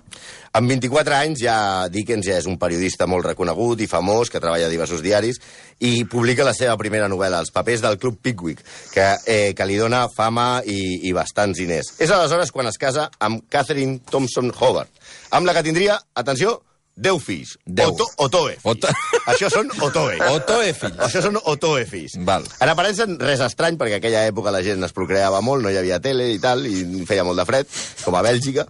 Amb 0.55 0.71
24 0.71 1.17
anys 1.17 1.41
ja 1.43 1.55
Dickens 1.91 2.29
ja 2.29 2.37
és 2.39 2.47
un 2.47 2.55
periodista 2.61 3.09
molt 3.11 3.27
reconegut 3.27 3.81
i 3.83 3.89
famós 3.91 4.31
que 4.31 4.39
treballa 4.39 4.69
a 4.69 4.71
diversos 4.71 5.03
diaris 5.03 5.41
i 5.83 6.05
publica 6.07 6.47
la 6.47 6.53
seva 6.55 6.77
primera 6.79 7.09
novel·la, 7.11 7.41
Els 7.43 7.51
papers 7.51 7.83
del 7.83 7.99
Club 7.99 8.21
Pickwick, 8.23 8.63
que, 8.95 9.09
eh, 9.27 9.55
que 9.59 9.67
li 9.67 9.81
dona 9.81 10.05
fama 10.15 10.61
i, 10.63 11.01
i 11.09 11.11
bastants 11.17 11.59
diners. 11.59 11.97
És 11.99 12.15
aleshores 12.15 12.55
quan 12.55 12.71
es 12.71 12.79
casa 12.79 13.09
amb 13.19 13.43
Catherine 13.51 13.99
Thompson 14.07 14.53
Howard, 14.55 14.93
amb 15.33 15.49
la 15.49 15.55
que 15.57 15.65
tindria, 15.65 15.97
atenció, 16.15 16.59
10 16.97 17.21
fills. 17.25 17.57
Deu. 17.65 17.89
Oto, 17.93 18.07
Otoe. 18.17 18.57
fills. 18.61 18.65
Oto- 18.65 18.89
Això 19.33 19.49
són 19.53 19.71
Otoe. 19.81 20.19
Otoe 20.35 20.73
fills. 20.77 20.99
Això 21.07 21.23
són 21.25 21.39
Otoe 21.41 21.85
fills. 21.89 22.17
Val. 22.27 22.45
En 22.61 22.69
aparença 22.73 23.07
res 23.21 23.41
estrany, 23.45 23.79
perquè 23.81 23.97
aquella 24.01 24.25
època 24.29 24.53
la 24.53 24.61
gent 24.67 24.83
es 24.85 24.93
procreava 24.97 25.41
molt, 25.45 25.63
no 25.65 25.71
hi 25.73 25.79
havia 25.81 26.01
tele 26.03 26.29
i 26.35 26.41
tal, 26.43 26.67
i 26.67 27.05
feia 27.09 27.25
molt 27.25 27.41
de 27.41 27.47
fred, 27.49 27.71
com 28.05 28.17
a 28.19 28.23
Bèlgica. 28.27 28.67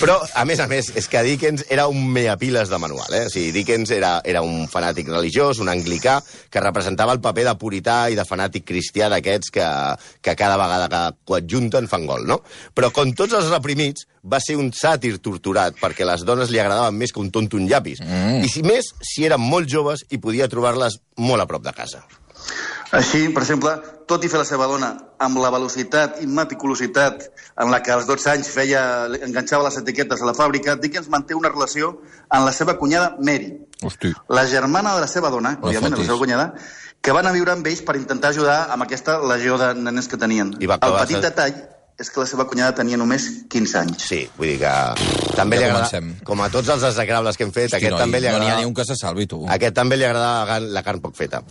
Però, 0.00 0.16
a 0.34 0.44
més 0.48 0.60
a 0.62 0.68
més, 0.70 0.92
és 0.96 1.08
que 1.10 1.22
Dickens 1.26 1.66
era 1.68 1.88
un 1.90 2.06
meapiles 2.12 2.70
de 2.72 2.78
manual. 2.80 3.12
Eh? 3.12 3.24
O 3.26 3.32
sigui, 3.34 3.52
Dickens 3.56 3.90
era, 3.94 4.16
era 4.24 4.42
un 4.46 4.66
fanàtic 4.72 5.10
religiós, 5.12 5.60
un 5.62 5.68
anglicà, 5.72 6.20
que 6.50 6.62
representava 6.64 7.12
el 7.16 7.20
paper 7.24 7.44
de 7.50 7.56
purità 7.60 7.98
i 8.10 8.16
de 8.18 8.24
fanàtic 8.28 8.64
cristià 8.66 9.10
d'aquests 9.12 9.52
que, 9.52 9.68
que 10.22 10.36
cada 10.38 10.56
vegada 10.60 10.88
que 10.92 11.04
coadjunten 11.28 11.90
fan 11.90 12.06
gol, 12.08 12.26
no? 12.30 12.40
Però, 12.74 12.92
com 12.94 13.12
tots 13.16 13.36
els 13.36 13.50
reprimits, 13.52 14.06
va 14.26 14.40
ser 14.42 14.56
un 14.58 14.72
sàtir 14.74 15.12
torturat 15.22 15.76
perquè 15.78 16.02
les 16.06 16.24
dones 16.26 16.50
li 16.50 16.58
agradaven 16.58 16.96
més 16.98 17.12
que 17.14 17.20
un 17.22 17.28
tonto 17.30 17.58
llapis. 17.68 18.00
Mm. 18.00 18.44
I 18.44 18.48
si 18.48 18.62
més, 18.62 18.92
si 19.02 19.24
eren 19.26 19.40
molt 19.40 19.68
joves 19.68 20.04
i 20.10 20.18
podia 20.18 20.48
trobar-les 20.48 21.00
molt 21.16 21.42
a 21.42 21.46
prop 21.46 21.62
de 21.64 21.72
casa. 21.72 22.04
Així, 22.94 23.28
per 23.34 23.42
exemple, 23.42 23.72
tot 24.06 24.22
i 24.24 24.28
fer 24.30 24.38
la 24.38 24.46
seva 24.46 24.68
dona 24.70 24.92
amb 25.18 25.40
la 25.42 25.48
velocitat 25.50 26.20
i 26.22 26.26
meticulositat 26.30 27.24
en 27.58 27.70
la 27.72 27.80
que 27.82 27.90
als 27.90 28.06
12 28.06 28.28
anys 28.30 28.50
feia, 28.52 28.82
enganxava 29.26 29.64
les 29.66 29.78
etiquetes 29.80 30.22
a 30.22 30.28
la 30.28 30.34
fàbrica, 30.38 30.76
Dickens 30.78 31.08
manté 31.10 31.34
una 31.34 31.50
relació 31.50 31.96
amb 32.28 32.46
la 32.46 32.52
seva 32.54 32.76
cunyada 32.78 33.16
Mary, 33.18 33.50
Hosti. 33.82 34.12
la 34.28 34.46
germana 34.46 34.94
de 34.94 35.00
la 35.00 35.08
seva 35.10 35.30
dona, 35.34 35.56
No 35.60 35.66
òbviament, 35.68 35.96
la 35.98 36.04
seva 36.04 36.18
cunyada, 36.18 36.54
que 37.02 37.12
van 37.12 37.26
a 37.26 37.32
viure 37.32 37.52
amb 37.52 37.66
ells 37.66 37.82
per 37.82 37.96
intentar 37.96 38.30
ajudar 38.30 38.68
amb 38.70 38.82
aquesta 38.86 39.18
legió 39.18 39.58
de 39.58 39.74
nenes 39.74 40.06
que 40.08 40.16
tenien. 40.16 40.54
I 40.60 40.66
va 40.66 40.74
El 40.74 40.82
acabar 40.84 41.00
petit 41.06 41.18
sent- 41.18 41.26
detall 41.26 41.54
és 41.98 42.10
que 42.12 42.20
la 42.20 42.26
seva 42.28 42.44
cunyada 42.46 42.74
tenia 42.76 42.96
només 43.00 43.24
15 43.48 43.78
anys. 43.80 44.02
Sí, 44.10 44.18
vull 44.36 44.50
dir 44.52 44.58
que 44.60 44.72
també 45.36 45.56
Ja 45.56 45.62
li 45.62 45.68
agrada, 45.70 45.88
comencem. 45.88 46.10
com 46.28 46.42
a 46.44 46.50
tots 46.52 46.68
els 46.74 46.82
execrables 46.90 47.36
que 47.38 47.44
hem 47.46 47.52
fet, 47.56 47.70
Hosti, 47.70 47.76
aquest 47.78 47.94
noi, 47.96 48.00
també 48.04 48.20
li 48.20 48.26
no 48.28 48.32
n'hi 48.36 48.44
agrada... 48.44 48.56
ha 48.58 48.60
ni 48.60 48.68
un 48.68 48.74
que 48.76 48.84
se 48.84 48.96
salvi, 49.00 49.26
tu. 49.26 49.42
Aquest 49.48 49.74
també 49.74 49.96
li 49.96 50.04
agrada 50.04 50.44
la 50.44 50.46
carn- 50.50 50.72
la 50.76 50.82
carn 50.84 51.00
poc 51.00 51.16
feta. 51.16 51.42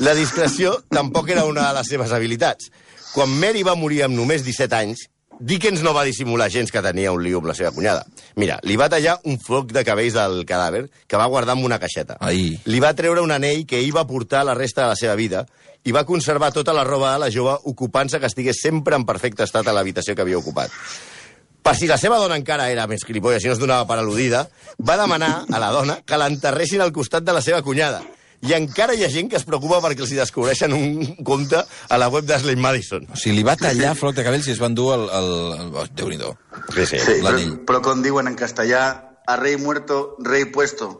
La 0.00 0.14
discreció 0.18 0.80
tampoc 0.90 1.28
era 1.30 1.44
una 1.46 1.68
de 1.70 1.78
les 1.78 1.86
seves 1.94 2.10
habilitats. 2.12 2.70
Quan 3.14 3.30
Mary 3.38 3.62
va 3.62 3.76
morir 3.78 4.02
amb 4.08 4.16
només 4.18 4.42
17 4.42 4.74
anys, 4.74 5.06
Dickens 5.40 5.80
no 5.82 5.90
va 5.94 6.04
dissimular 6.06 6.46
gens 6.50 6.70
que 6.70 6.80
tenia 6.82 7.10
un 7.10 7.22
lío 7.22 7.38
amb 7.40 7.48
la 7.50 7.54
seva 7.58 7.72
cunyada. 7.74 8.04
Mira, 8.38 8.60
li 8.62 8.76
va 8.78 8.86
tallar 8.88 9.16
un 9.26 9.38
floc 9.42 9.72
de 9.74 9.82
cabells 9.84 10.14
del 10.14 10.44
cadàver 10.46 10.84
que 11.10 11.16
va 11.18 11.26
guardar 11.26 11.56
en 11.58 11.64
una 11.66 11.78
caixeta. 11.82 12.16
Ai. 12.22 12.52
Li 12.66 12.78
va 12.82 12.92
treure 12.94 13.20
un 13.22 13.32
anell 13.34 13.64
que 13.66 13.80
ell 13.82 13.90
va 13.96 14.06
portar 14.06 14.44
la 14.46 14.54
resta 14.54 14.82
de 14.82 14.88
la 14.92 14.96
seva 14.96 15.16
vida 15.18 15.44
i 15.84 15.92
va 15.92 16.04
conservar 16.08 16.52
tota 16.52 16.72
la 16.72 16.84
roba 16.84 17.12
de 17.12 17.24
la 17.24 17.30
jove 17.32 17.56
ocupant-se 17.70 18.20
que 18.20 18.30
estigués 18.30 18.60
sempre 18.62 18.96
en 18.96 19.04
perfecte 19.04 19.44
estat 19.44 19.68
a 19.68 19.74
l'habitació 19.76 20.14
que 20.14 20.24
havia 20.24 20.40
ocupat. 20.40 20.72
Per 21.64 21.72
si 21.76 21.88
la 21.88 21.96
seva 21.96 22.18
dona 22.20 22.36
encara 22.36 22.68
era 22.72 22.84
més 22.88 23.04
cripolla, 23.08 23.38
si 23.40 23.48
no 23.48 23.54
es 23.54 23.60
donava 23.60 23.86
per 23.88 23.96
al·ludida, 24.00 24.42
va 24.84 24.98
demanar 25.00 25.46
a 25.48 25.60
la 25.62 25.70
dona 25.72 26.02
que 26.04 26.18
l'enterressin 26.20 26.84
al 26.84 26.92
costat 26.92 27.24
de 27.24 27.32
la 27.32 27.40
seva 27.44 27.62
cunyada. 27.64 28.02
I 28.44 28.52
encara 28.52 28.92
hi 28.92 29.04
ha 29.06 29.08
gent 29.08 29.30
que 29.32 29.38
es 29.38 29.46
preocupa 29.48 29.78
perquè 29.80 30.04
els 30.04 30.10
hi 30.12 30.18
descobreixen 30.18 30.74
un 30.76 31.14
compte 31.24 31.62
a 31.64 31.98
la 32.00 32.10
web 32.12 32.26
d'Ashley 32.28 32.58
Madison. 32.60 33.06
O 33.08 33.16
sigui, 33.16 33.38
li 33.38 33.46
va 33.46 33.56
tallar 33.56 33.94
floc 33.96 34.18
de 34.18 34.26
cabells 34.26 34.50
i 34.50 34.52
es 34.52 34.60
van 34.60 34.76
dur 34.76 34.90
el... 34.98 35.06
el, 35.08 35.30
el... 35.56 35.70
Oh, 35.80 35.86
Déu-n'hi-do. 35.96 36.34
Sí, 36.74 36.84
sí. 36.84 37.00
Sí, 37.00 37.16
però, 37.24 37.40
però 37.64 37.80
com 37.86 38.04
diuen 38.04 38.28
en 38.28 38.36
castellà, 38.36 38.84
a 39.24 39.36
rei 39.40 39.56
muerto, 39.56 40.18
rei 40.20 40.44
puesto. 40.52 40.90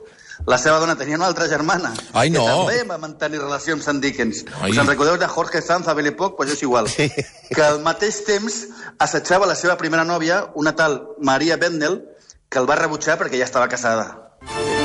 La 0.47 0.59
seva 0.61 0.79
dona 0.83 0.97
tenia 1.01 1.17
una 1.17 1.27
altra 1.31 1.47
germana 1.49 1.95
Ai, 2.13 2.29
no. 2.31 2.45
que 2.45 2.53
també 2.53 2.89
va 2.91 2.99
mantenir 3.01 3.41
relació 3.41 3.77
amb 3.79 4.03
Dickens. 4.03 4.45
Ai. 4.61 4.73
Us 4.73 4.81
en 4.83 4.87
recordeu 4.87 5.17
de 5.17 5.29
Jorge 5.29 5.63
Sanz 5.63 5.89
a 5.89 5.95
Belle-Époque? 5.95 6.37
Pues 6.37 6.53
és 6.53 6.63
igual. 6.63 6.91
Que 7.55 7.63
al 7.63 7.81
mateix 7.81 8.25
temps 8.29 8.67
assetjava 8.99 9.49
la 9.49 9.57
seva 9.57 9.79
primera 9.81 10.05
nòvia, 10.05 10.51
una 10.55 10.77
tal 10.77 11.01
Maria 11.21 11.57
Bendel, 11.57 12.03
que 12.49 12.61
el 12.61 12.69
va 12.69 12.77
rebutjar 12.77 13.17
perquè 13.19 13.41
ja 13.41 13.49
estava 13.49 13.69
casada. 13.73 14.84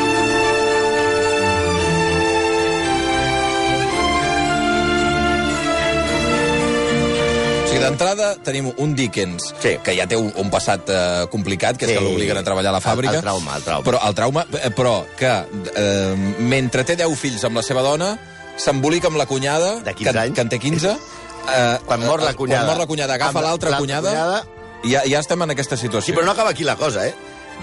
D'entrada 7.89 8.35
tenim 8.45 8.71
un 8.77 8.95
Dickens 8.95 9.53
Sí. 9.61 9.77
que 9.83 9.95
ja 9.97 10.05
té 10.07 10.15
un, 10.17 10.31
un 10.37 10.49
passat 10.49 10.87
eh, 10.89 11.25
complicat, 11.31 11.77
que 11.77 11.85
és 11.85 11.91
Sí. 11.91 11.97
que 11.97 12.03
l'obliguen 12.05 12.37
a 12.37 12.43
treballar 12.43 12.69
a 12.69 12.77
la 12.77 12.81
fàbrica. 12.81 13.09
El- 13.09 13.15
el 13.17 13.21
trauma, 13.27 13.55
el 13.57 13.63
trauma. 13.63 13.83
Però, 13.85 13.99
el 14.07 14.15
trauma, 14.15 14.45
eh, 14.63 14.69
però 14.75 15.05
que 15.17 15.31
eh, 15.75 16.15
mentre 16.39 16.83
té 16.85 16.95
10 16.95 17.15
fills 17.19 17.43
amb 17.43 17.57
la 17.57 17.63
seva 17.63 17.81
dona, 17.81 18.17
s'embolica 18.57 19.07
amb 19.07 19.17
la 19.17 19.25
cunyada, 19.25 19.79
De 19.81 19.93
15 19.93 20.11
que, 20.13 20.19
anys. 20.19 20.35
que 20.35 20.41
en 20.41 20.49
té 20.49 20.59
15, 20.59 20.89
eh, 20.91 21.77
Quan 21.85 22.05
mor 22.05 22.21
la 22.21 22.33
cunyada. 22.33 22.65
Quan 22.65 22.71
mor 22.75 22.81
la 22.83 22.87
cunyada, 22.87 23.13
agafa 23.15 23.41
l'altra 23.41 23.69
la 23.71 23.77
cunyada, 23.77 24.09
cunyada 24.09 24.43
ja, 24.83 25.01
ja 25.09 25.19
estem 25.19 25.41
en 25.41 25.51
aquesta 25.51 25.75
situació. 25.77 26.13
Sí, 26.13 26.13
però 26.13 26.25
no 26.25 26.31
acaba 26.31 26.51
aquí 26.51 26.63
la 26.63 26.75
cosa, 26.75 27.05
eh? 27.07 27.13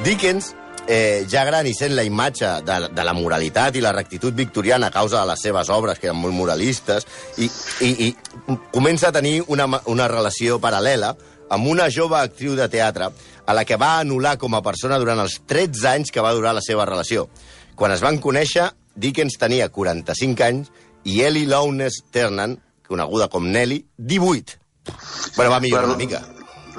Dickens, 0.04 0.54
eh, 0.88 1.26
ja 1.30 1.44
gran 1.44 1.66
i 1.66 1.74
sent 1.74 1.94
la 1.96 2.04
imatge 2.06 2.48
de, 2.66 2.78
de 2.94 3.04
la 3.04 3.14
moralitat 3.16 3.76
i 3.76 3.82
la 3.84 3.92
rectitud 3.92 4.34
victoriana 4.34 4.88
a 4.88 4.94
causa 4.94 5.20
de 5.20 5.30
les 5.30 5.42
seves 5.42 5.70
obres, 5.70 5.98
que 5.98 6.10
eren 6.10 6.20
molt 6.20 6.34
moralistes, 6.34 7.06
i, 7.38 7.50
i, 7.84 7.90
i 8.08 8.58
comença 8.74 9.10
a 9.10 9.16
tenir 9.16 9.40
una, 9.48 9.68
una 9.86 10.08
relació 10.08 10.60
paral·lela 10.62 11.14
amb 11.50 11.68
una 11.70 11.90
jove 11.92 12.18
actriu 12.18 12.56
de 12.58 12.68
teatre 12.68 13.10
a 13.46 13.54
la 13.54 13.64
que 13.64 13.78
va 13.78 13.96
anul·lar 14.00 14.36
com 14.42 14.56
a 14.58 14.62
persona 14.62 14.98
durant 14.98 15.22
els 15.22 15.40
13 15.46 15.88
anys 15.92 16.10
que 16.14 16.24
va 16.24 16.34
durar 16.34 16.54
la 16.56 16.64
seva 16.64 16.86
relació. 16.88 17.28
Quan 17.76 17.94
es 17.94 18.02
van 18.02 18.18
conèixer, 18.22 18.70
Dickens 18.96 19.38
tenia 19.38 19.68
45 19.70 20.46
anys 20.46 20.72
i 21.06 21.20
Ellie 21.22 21.46
Lowness 21.46 22.02
Ternan, 22.10 22.56
coneguda 22.88 23.28
com 23.30 23.46
Nelly, 23.46 23.84
18. 23.98 24.58
Bueno, 25.36 25.50
va 25.50 25.60
millorar 25.60 25.90
una 25.90 26.00
mica. 26.00 26.24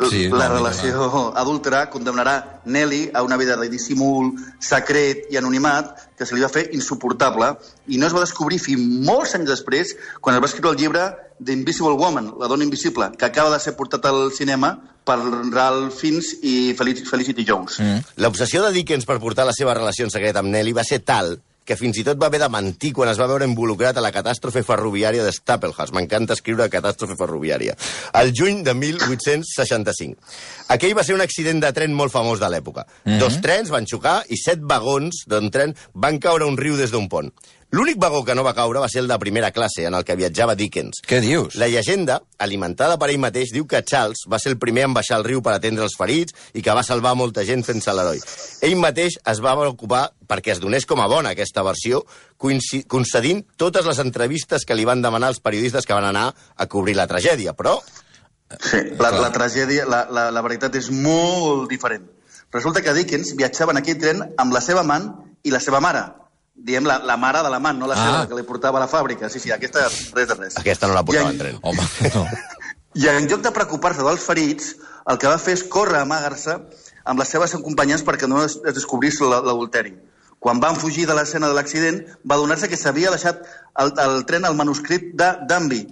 Sí, 0.09 0.27
la 0.29 0.47
no, 0.47 0.55
relació 0.55 1.31
adúltera 1.35 1.89
condemnarà 1.89 2.61
Nelly 2.65 3.09
a 3.13 3.23
una 3.23 3.37
vida 3.37 3.55
de 3.57 3.69
dissimul, 3.69 4.33
secret 4.59 5.25
i 5.31 5.37
anonimat 5.37 5.95
que 6.17 6.25
se 6.25 6.35
li 6.35 6.41
va 6.43 6.49
fer 6.53 6.67
insuportable 6.77 7.53
i 7.87 7.97
no 7.97 8.07
es 8.07 8.13
va 8.13 8.21
descobrir 8.21 8.59
fins 8.61 8.83
molts 9.07 9.33
anys 9.37 9.49
després 9.49 9.95
quan 10.21 10.35
es 10.37 10.41
va 10.43 10.49
escriure 10.51 10.75
el 10.75 10.77
llibre 10.81 11.07
The 11.43 11.53
Invisible 11.53 11.93
Woman, 11.93 12.31
la 12.39 12.47
dona 12.49 12.63
invisible, 12.65 13.11
que 13.17 13.25
acaba 13.25 13.51
de 13.53 13.59
ser 13.61 13.75
portat 13.77 14.05
al 14.09 14.31
cinema 14.33 14.71
per 15.05 15.19
Ralph 15.53 15.93
Fiennes 15.99 16.31
i 16.41 16.73
Felic- 16.77 17.05
Felicity 17.05 17.45
Jones. 17.47 17.77
Mm. 17.79 17.99
L'obsessió 18.23 18.63
de 18.65 18.71
Dickens 18.73 19.05
per 19.05 19.19
portar 19.21 19.45
la 19.45 19.53
seva 19.53 19.75
relació 19.77 20.05
en 20.05 20.11
secret 20.11 20.35
amb 20.35 20.49
Nelly 20.49 20.73
va 20.73 20.83
ser 20.83 21.03
tal 21.05 21.37
que 21.67 21.75
fins 21.75 21.99
i 21.99 22.05
tot 22.07 22.19
va 22.19 22.29
haver 22.31 22.39
de 22.39 22.47
mentir 22.51 22.93
quan 22.95 23.11
es 23.11 23.19
va 23.19 23.27
veure 23.27 23.47
involucrat 23.47 23.97
a 23.99 24.03
la 24.03 24.13
catàstrofe 24.15 24.63
ferroviària 24.63 25.25
de 25.25 25.33
Staplehouse. 25.35 25.93
M'encanta 25.95 26.37
escriure 26.37 26.69
catàstrofe 26.71 27.17
ferroviària. 27.19 27.75
El 28.21 28.31
juny 28.31 28.63
de 28.63 28.73
1865. 28.73 30.15
Aquell 30.73 30.95
va 30.97 31.03
ser 31.07 31.15
un 31.15 31.23
accident 31.23 31.61
de 31.63 31.71
tren 31.71 31.93
molt 31.95 32.11
famós 32.11 32.39
de 32.39 32.49
l'època. 32.49 32.85
Mm 33.05 33.11
-hmm. 33.11 33.19
Dos 33.19 33.41
trens 33.41 33.69
van 33.69 33.85
xocar 33.87 34.23
i 34.29 34.37
set 34.37 34.59
vagons 34.61 35.23
d'un 35.27 35.49
tren 35.49 35.75
van 35.93 36.19
caure 36.19 36.43
a 36.43 36.47
un 36.47 36.57
riu 36.57 36.75
des 36.75 36.91
d'un 36.91 37.07
pont. 37.07 37.31
L'únic 37.69 37.97
vagó 37.99 38.23
que 38.23 38.33
no 38.33 38.45
va 38.45 38.53
caure 38.55 38.79
va 38.79 38.87
ser 38.87 39.01
el 39.01 39.09
de 39.11 39.17
primera 39.19 39.51
classe, 39.51 39.83
en 39.83 39.93
el 39.93 40.05
que 40.07 40.15
viatjava 40.15 40.55
Dickens. 40.55 41.01
Què 41.03 41.19
dius? 41.19 41.55
La 41.59 41.67
llegenda, 41.67 42.21
alimentada 42.39 42.95
per 42.97 43.09
ell 43.09 43.19
mateix, 43.19 43.51
diu 43.51 43.67
que 43.67 43.81
Charles 43.83 44.23
va 44.31 44.39
ser 44.39 44.53
el 44.53 44.57
primer 44.57 44.85
en 44.87 44.93
baixar 44.95 45.17
al 45.17 45.25
riu 45.25 45.41
per 45.43 45.51
atendre 45.51 45.83
els 45.83 45.97
ferits 45.99 46.33
i 46.53 46.63
que 46.63 46.71
va 46.71 46.83
salvar 46.87 47.13
molta 47.19 47.43
gent 47.43 47.65
fent-se 47.67 47.91
l'heroi. 47.91 48.23
Ell 48.61 48.77
mateix 48.79 49.19
es 49.19 49.43
va 49.43 49.57
preocupar 49.59 50.13
perquè 50.25 50.53
es 50.55 50.63
donés 50.63 50.85
com 50.85 51.01
a 51.03 51.07
bona 51.11 51.35
aquesta 51.35 51.61
versió, 51.67 52.05
concedint 52.37 53.43
totes 53.57 53.85
les 53.85 53.99
entrevistes 53.99 54.63
que 54.63 54.75
li 54.75 54.87
van 54.87 55.03
demanar 55.03 55.35
els 55.35 55.43
periodistes 55.43 55.85
que 55.85 55.93
van 55.93 56.07
anar 56.07 56.29
a 56.55 56.67
cobrir 56.71 56.95
la 56.95 57.07
tragèdia, 57.07 57.51
però 57.51 57.81
Sí, 58.63 58.77
la, 58.99 59.09
la 59.11 59.31
tragèdia, 59.35 59.85
la, 59.85 60.05
la, 60.09 60.29
la 60.31 60.41
veritat 60.45 60.75
és 60.79 60.87
molt 60.93 61.67
diferent. 61.69 62.05
Resulta 62.53 62.81
que 62.81 62.93
Dickens 62.95 63.33
viatjava 63.35 63.73
en 63.75 63.81
aquell 63.81 63.97
tren 63.99 64.21
amb 64.39 64.53
la 64.55 64.61
seva 64.63 64.85
amant 64.85 65.09
i 65.43 65.51
la 65.51 65.59
seva 65.59 65.81
mare. 65.83 66.05
Diem 66.55 66.87
la, 66.87 66.95
la 67.05 67.17
mare 67.21 67.43
de 67.43 67.49
l'amant, 67.53 67.77
no 67.77 67.85
la 67.91 67.93
Ah. 67.97 68.05
seva, 68.05 68.21
que 68.31 68.35
li 68.39 68.43
portava 68.47 68.79
a 68.79 68.85
la 68.85 68.87
fàbrica. 68.87 69.27
Sí, 69.29 69.39
sí, 69.43 69.51
aquesta 69.51 69.83
res 70.15 70.27
de 70.31 70.33
res. 70.39 70.55
aquesta 70.57 70.87
no 70.87 70.95
la 70.95 71.03
portava 71.05 71.29
I 71.29 71.33
en 71.35 71.37
tren. 71.43 71.59
Home, 71.61 71.83
no. 72.15 72.23
I 73.03 73.07
en 73.11 73.27
lloc 73.29 73.43
de 73.45 73.51
preocupar-se 73.51 74.01
dels 74.01 74.23
ferits, 74.25 74.71
el 75.11 75.19
que 75.19 75.27
va 75.27 75.37
fer 75.37 75.53
és 75.59 75.63
córrer 75.69 75.99
a 75.99 76.05
amagar-se 76.07 76.55
amb 77.05 77.19
les 77.19 77.29
seves 77.29 77.53
acompanyants 77.55 78.03
perquè 78.07 78.27
no 78.27 78.41
es, 78.43 78.57
es 78.65 78.73
descobrís 78.79 79.19
la- 79.21 79.41
l'adulteri. 79.43 79.93
Quan 80.39 80.59
van 80.63 80.75
fugir 80.79 81.05
de 81.09 81.13
l'escena 81.17 81.47
de 81.49 81.53
l'accident, 81.57 81.99
va 82.23 82.35
adonar-se 82.35 82.67
que 82.69 82.77
s'havia 82.77 83.11
deixat 83.11 83.43
el, 83.83 83.91
el 83.99 84.23
tren 84.25 84.45
el 84.45 84.55
manuscrit 84.55 85.11
de 85.19 85.29
Danby 85.49 85.83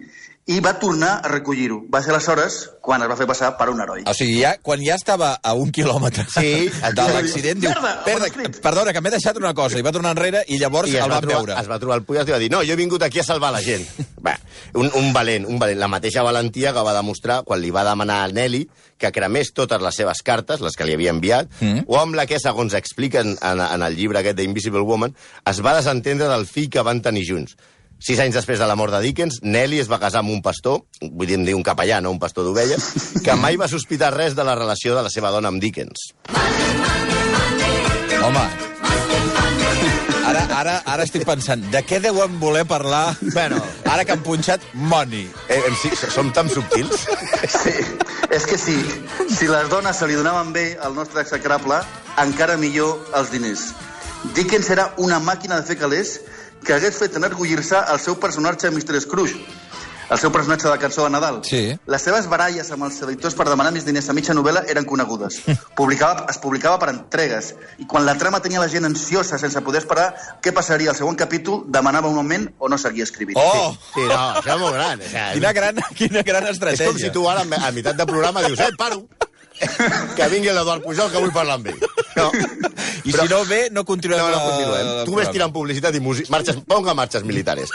i 0.45 0.59
va 0.61 0.75
tornar 0.77 1.21
a 1.25 1.29
recollir-ho. 1.31 1.79
Va 1.89 2.03
ser 2.05 2.11
aleshores 2.13 2.57
quan 2.85 3.01
es 3.01 3.09
va 3.09 3.15
fer 3.17 3.25
passar 3.25 3.47
per 3.57 3.65
un 3.71 3.79
heroi. 3.81 4.03
O 4.05 4.13
sigui, 4.13 4.35
ja, 4.43 4.51
quan 4.61 4.83
ja 4.85 4.93
estava 4.99 5.31
a 5.41 5.53
un 5.57 5.71
quilòmetre 5.73 6.27
Sí, 6.29 6.69
de 6.69 7.05
l'accident, 7.15 7.63
diu, 7.63 7.71
Merda, 7.71 7.93
perda, 8.05 8.27
manuscrit." 8.27 8.59
perdona, 8.61 8.93
que 8.93 9.01
m'he 9.01 9.13
deixat 9.15 9.39
una 9.41 9.55
cosa, 9.57 9.79
i 9.81 9.85
va 9.85 9.93
tornar 9.95 10.13
enrere 10.13 10.43
i 10.45 10.59
llavors 10.61 10.93
I 10.93 10.99
es 10.99 11.03
el 11.03 11.09
va, 11.09 11.19
trobar, 11.23 11.41
veure. 11.41 11.57
es 11.61 11.71
va 11.71 11.79
trobar 11.81 11.97
el 11.97 12.05
Puyas 12.05 12.29
i 12.29 12.35
va 12.35 12.39
dir 12.43 12.51
no, 12.53 12.61
jo 12.61 12.77
he 12.77 12.77
vingut 12.77 13.01
aquí 13.01 13.23
a 13.23 13.25
salvar 13.25 13.51
la 13.55 13.63
gent. 13.65 13.87
Va, 14.25 14.37
un, 14.77 14.91
un 14.93 15.11
valent, 15.13 15.49
un 15.49 15.57
valent. 15.57 15.81
La 15.81 15.89
mateixa 15.89 16.21
valentia 16.25 16.73
que 16.73 16.85
va 16.85 16.93
demostrar 16.93 17.41
quan 17.43 17.61
li 17.61 17.73
va 17.73 17.87
demanar 17.87 18.21
a 18.23 18.29
Nelly 18.29 18.67
que 19.01 19.11
cremés 19.11 19.51
totes 19.51 19.81
les 19.81 19.97
seves 19.97 20.21
cartes, 20.23 20.61
les 20.61 20.77
que 20.77 20.85
li 20.87 20.93
havia 20.95 21.11
enviat, 21.11 21.49
mm. 21.59 21.85
o 21.91 21.97
amb 21.99 22.15
la 22.15 22.25
que, 22.29 22.39
segons 22.39 22.77
explica 22.77 23.25
en, 23.25 23.33
en, 23.41 23.59
en 23.59 23.83
el 23.83 23.97
llibre 23.97 24.21
aquest 24.21 24.37
d'Invisible 24.39 24.85
Woman, 24.87 25.15
es 25.51 25.59
va 25.65 25.75
desentendre 25.75 26.29
del 26.31 26.45
fill 26.47 26.69
que 26.71 26.85
van 26.85 27.01
tenir 27.03 27.25
junts. 27.27 27.57
Sis 27.99 28.19
anys 28.19 28.35
després 28.35 28.59
de 28.59 28.67
la 28.67 28.75
mort 28.75 28.93
de 28.93 28.99
Dickens, 29.01 29.39
Nelly 29.41 29.79
es 29.81 29.89
va 29.89 29.99
casar 30.01 30.19
amb 30.21 30.33
un 30.33 30.41
pastor, 30.43 30.81
vull 31.01 31.29
dir, 31.29 31.55
un 31.55 31.63
capellà, 31.63 32.01
no 32.03 32.11
un 32.11 32.19
pastor 32.19 32.43
d'ovelles, 32.45 32.83
que 33.23 33.35
mai 33.39 33.57
va 33.57 33.69
sospitar 33.71 34.11
res 34.13 34.35
de 34.35 34.43
la 34.43 34.55
relació 34.55 34.95
de 34.97 35.03
la 35.05 35.09
seva 35.13 35.31
dona 35.33 35.49
amb 35.49 35.63
Dickens. 35.63 36.11
Home, 38.25 38.43
ara, 40.25 40.43
ara, 40.59 40.75
ara 40.91 41.05
estic 41.07 41.25
pensant, 41.25 41.63
de 41.71 41.81
què 41.85 41.99
deuen 42.03 42.39
voler 42.41 42.65
parlar 42.67 43.15
Bueno. 43.21 43.61
ara 43.85 44.03
que 44.05 44.13
han 44.13 44.23
punxat 44.25 44.61
money? 44.73 45.25
Eh, 45.47 45.61
em, 45.61 45.75
sí, 45.81 45.93
som 45.95 46.31
tan 46.33 46.49
subtils? 46.49 47.07
Sí, 47.55 47.73
és 48.33 48.45
que 48.49 48.57
sí, 48.57 48.77
si 49.29 49.47
les 49.47 49.69
dones 49.71 49.97
se 49.97 50.07
li 50.09 50.17
donaven 50.19 50.51
bé 50.53 50.67
al 50.83 50.95
nostre 50.97 51.21
execrable, 51.21 51.79
encara 52.21 52.57
millor 52.57 52.99
els 53.15 53.31
diners. 53.31 53.69
Dickens 54.35 54.69
era 54.73 54.89
una 54.97 55.19
màquina 55.21 55.61
de 55.61 55.67
fer 55.69 55.77
calés 55.77 56.17
que 56.65 56.73
hagués 56.73 56.97
fet 56.97 57.15
enorgullir-se 57.21 57.77
el 57.93 57.99
seu 58.01 58.17
personatge 58.19 58.71
Mr. 58.71 58.99
Scrooge, 59.01 59.37
el 60.05 60.19
seu 60.21 60.29
personatge 60.29 60.67
de 60.67 60.69
la 60.69 60.77
cançó 60.77 61.03
de 61.03 61.09
Nadal. 61.09 61.39
Sí. 61.45 61.59
Les 61.89 62.01
seves 62.05 62.27
baralles 62.29 62.67
amb 62.75 62.85
els 62.85 62.99
editors 63.07 63.33
per 63.37 63.47
demanar 63.49 63.71
més 63.73 63.85
diners 63.87 64.05
a 64.09 64.13
mitja 64.13 64.35
novel·la 64.37 64.61
eren 64.69 64.85
conegudes. 64.85 65.39
Publicava, 65.79 66.27
es 66.29 66.37
publicava 66.41 66.77
per 66.81 66.91
entregues, 66.91 67.53
i 67.81 67.87
quan 67.89 68.05
la 68.05 68.13
trama 68.17 68.39
tenia 68.43 68.61
la 68.61 68.69
gent 68.69 68.85
ansiosa 68.85 69.39
sense 69.41 69.61
poder 69.65 69.81
esperar 69.81 70.11
què 70.45 70.53
passaria 70.53 70.91
al 70.93 70.97
següent 70.99 71.17
capítol, 71.17 71.63
demanava 71.73 72.09
un 72.11 72.15
moment 72.21 72.49
o 72.59 72.69
no 72.69 72.77
seguia 72.77 73.03
escrivint. 73.07 73.37
Oh! 73.41 73.73
Sí, 73.95 74.05
no, 74.05 74.19
això 74.41 74.53
és 74.53 74.61
molt 74.61 74.77
gran. 74.77 75.01
O 75.01 75.09
sigui, 75.09 75.39
Quina 75.39 75.53
gran, 75.57 75.81
quina 75.97 76.21
gran 76.27 76.43
És 76.49 76.59
com 76.59 76.69
estratègia. 76.69 77.07
si 77.07 77.13
tu 77.17 77.25
ara, 77.29 77.41
a 77.41 77.71
meitat 77.71 77.97
de 77.97 78.05
programa, 78.05 78.45
dius, 78.45 78.59
eh, 78.61 78.69
paro, 78.77 79.07
que 80.15 80.27
vingui 80.29 80.51
l'Eduard 80.53 80.83
Pujol, 80.83 81.09
que 81.11 81.21
vull 81.23 81.31
parlar 81.33 81.57
amb 81.57 81.69
ell. 81.71 81.81
No, 82.15 82.29
I 83.05 83.13
si 83.13 83.27
no 83.29 83.43
ve, 83.45 83.69
no 83.71 83.85
continuem. 83.85 84.19
no, 84.19 84.29
no 84.33 84.41
continuem. 84.49 85.05
Tu 85.05 85.15
ves 85.19 85.31
tirant 85.33 85.53
publicitat 85.53 85.95
i 85.95 86.01
música, 86.01 86.31
marxes, 86.33 86.57
ponga 86.65 86.95
marxes 86.97 87.23
militares. 87.23 87.69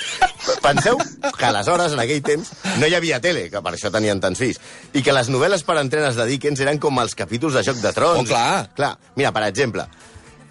Penseu 0.61 0.99
que 0.99 1.47
aleshores, 1.47 1.95
en 1.95 2.03
aquell 2.03 2.23
temps, 2.27 2.51
no 2.81 2.89
hi 2.91 2.97
havia 2.99 3.21
tele, 3.23 3.47
que 3.53 3.63
per 3.63 3.75
això 3.77 3.93
tenien 3.95 4.21
tants 4.21 4.43
fills, 4.43 4.59
i 4.93 5.05
que 5.07 5.15
les 5.15 5.31
novel·les 5.31 5.63
per 5.67 5.79
entrenes 5.79 6.19
de 6.19 6.27
Dickens 6.27 6.61
eren 6.67 6.83
com 6.83 6.99
els 7.03 7.15
capítols 7.15 7.55
de 7.59 7.65
Joc 7.67 7.79
de 7.85 7.95
Trons. 7.97 8.25
Oh, 8.25 8.29
clar. 8.29 8.71
Clar, 8.75 8.97
mira, 9.17 9.31
per 9.37 9.47
exemple, 9.47 9.87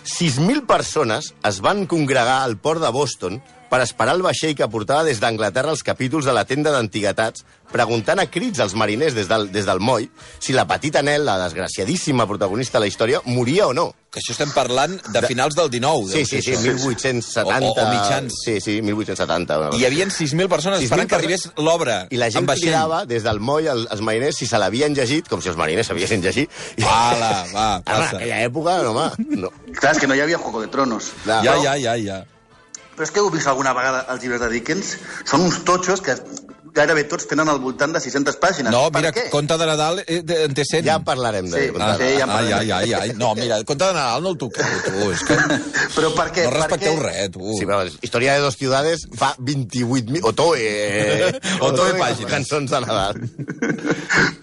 6.000 0.06 0.66
persones 0.70 1.34
es 1.46 1.60
van 1.62 1.86
congregar 1.86 2.42
al 2.46 2.56
port 2.58 2.82
de 2.82 2.92
Boston 2.96 3.42
per 3.70 3.82
esperar 3.86 4.16
el 4.18 4.24
vaixell 4.26 4.56
que 4.58 4.68
portava 4.68 5.04
des 5.06 5.20
d'Anglaterra 5.22 5.70
els 5.72 5.84
capítols 5.86 6.26
de 6.26 6.34
la 6.34 6.46
tenda 6.50 6.72
d'antiguitats, 6.74 7.46
preguntant 7.72 8.18
a 8.20 8.26
crits 8.26 8.60
als 8.60 8.74
mariners 8.74 9.14
des 9.14 9.28
del, 9.30 9.52
des 9.54 9.66
del 9.68 9.80
moll 9.80 10.08
si 10.42 10.54
la 10.58 10.66
petita 10.66 11.04
Nel, 11.06 11.24
la 11.26 11.38
desgraciadíssima 11.44 12.26
protagonista 12.28 12.80
de 12.80 12.86
la 12.86 12.88
història, 12.90 13.22
moria 13.26 13.68
o 13.68 13.74
no. 13.78 13.92
Que 14.10 14.18
això 14.24 14.34
estem 14.34 14.50
parlant 14.56 14.96
de 15.14 15.22
finals 15.22 15.54
del 15.54 15.70
19. 15.70 16.10
Sí, 16.10 16.24
sí, 16.26 16.42
sí, 16.42 16.56
això. 16.56 16.64
1870... 16.64 17.44
O- 17.46 17.70
o- 17.70 17.76
o 17.78 17.90
mitjans. 17.94 18.34
Sí, 18.44 18.56
sí, 18.60 18.80
1870. 18.82 19.60
Hi 19.78 19.86
havia 19.86 20.08
6.000 20.10 20.50
persones 20.50 20.80
6.000 20.82 20.84
esperant 20.90 21.10
que 21.12 21.16
arribés 21.20 21.46
l'obra. 21.62 22.00
I 22.10 22.18
la 22.18 22.32
gent 22.34 22.48
cridava 22.50 23.04
des 23.06 23.22
del 23.28 23.40
moll 23.40 23.68
als, 23.70 23.86
als 23.94 24.02
mariners 24.02 24.42
si 24.42 24.48
se 24.50 24.58
l'havien 24.58 24.98
llegit, 24.98 25.30
com 25.30 25.44
si 25.46 25.52
els 25.54 25.58
mariners 25.62 25.92
sabien 25.94 26.26
llegir. 26.26 26.48
Ala, 26.82 27.46
va, 27.54 27.68
Home, 27.76 27.84
passa. 27.86 28.10
en 28.10 28.18
aquella 28.18 28.42
època, 28.50 28.80
no, 28.82 28.96
home, 28.98 29.38
no. 29.46 29.54
Clar, 29.78 29.94
és 29.94 30.02
que 30.02 30.08
no 30.10 30.18
hi 30.18 30.26
havia 30.26 30.42
Juego 30.42 30.62
de 30.66 30.68
Tronos. 30.74 31.12
Clar, 31.24 31.44
Ja, 31.46 31.56
no? 31.56 31.64
ja, 31.64 31.78
ja, 31.78 31.96
ja. 32.02 32.20
Però 33.00 33.08
és 33.08 33.12
que 33.16 33.22
heu 33.24 33.30
vist 33.32 33.48
alguna 33.48 33.72
vegada 33.78 34.04
els 34.12 34.20
llibres 34.26 34.42
de 34.44 34.50
Dickens? 34.52 34.98
Són 35.24 35.46
uns 35.48 35.62
totxos 35.64 36.02
que 36.04 36.18
gairebé 36.76 37.06
tots 37.10 37.26
tenen 37.28 37.48
al 37.50 37.58
voltant 37.64 37.94
de 37.96 38.00
600 38.04 38.36
pàgines. 38.44 38.70
No, 38.76 38.82
Per 38.92 39.00
mira, 39.02 39.12
què? 39.16 39.24
Conte 39.32 39.56
de 39.58 39.66
Nadal 39.66 40.02
eh, 40.04 40.20
de- 40.22 40.42
en 40.46 40.54
té 40.54 40.66
100. 40.68 40.84
Ja 40.86 40.98
en 41.00 41.06
parlarem 41.08 41.48
de 41.50 41.62
Sí. 41.64 41.72
Ah, 41.80 41.96
Sí, 41.98 42.10
ja 42.20 42.26
en 42.28 42.30
ah, 42.30 42.42
ja, 42.44 42.58
parlarem. 42.60 42.68
ja, 42.68 42.82
ja. 43.08 43.14
No, 43.18 43.32
mira, 43.40 43.58
Conte 43.64 43.86
de 43.88 43.94
Nadal 43.96 44.22
no 44.24 44.34
el 44.36 44.38
toqueu, 44.38 44.76
tu. 44.86 45.10
És 45.16 45.24
que 45.24 45.38
Però 45.96 46.12
per 46.14 46.28
què? 46.36 46.44
no 46.46 46.52
respecteu 46.58 47.00
per 47.00 47.06
què? 47.06 47.08
res, 47.08 47.32
tu. 47.34 47.56
Sí, 47.58 47.66
però 47.72 47.80
Història 48.10 48.36
de 48.36 48.44
dos 48.46 48.60
ciudades 48.60 49.08
fa 49.18 49.32
28.000... 49.40 50.20
Otoe. 50.30 50.70
Otoe 51.72 51.96
pàgines. 52.04 52.30
Cançons 52.36 52.70
de 52.76 52.84
Nadal. 52.86 53.24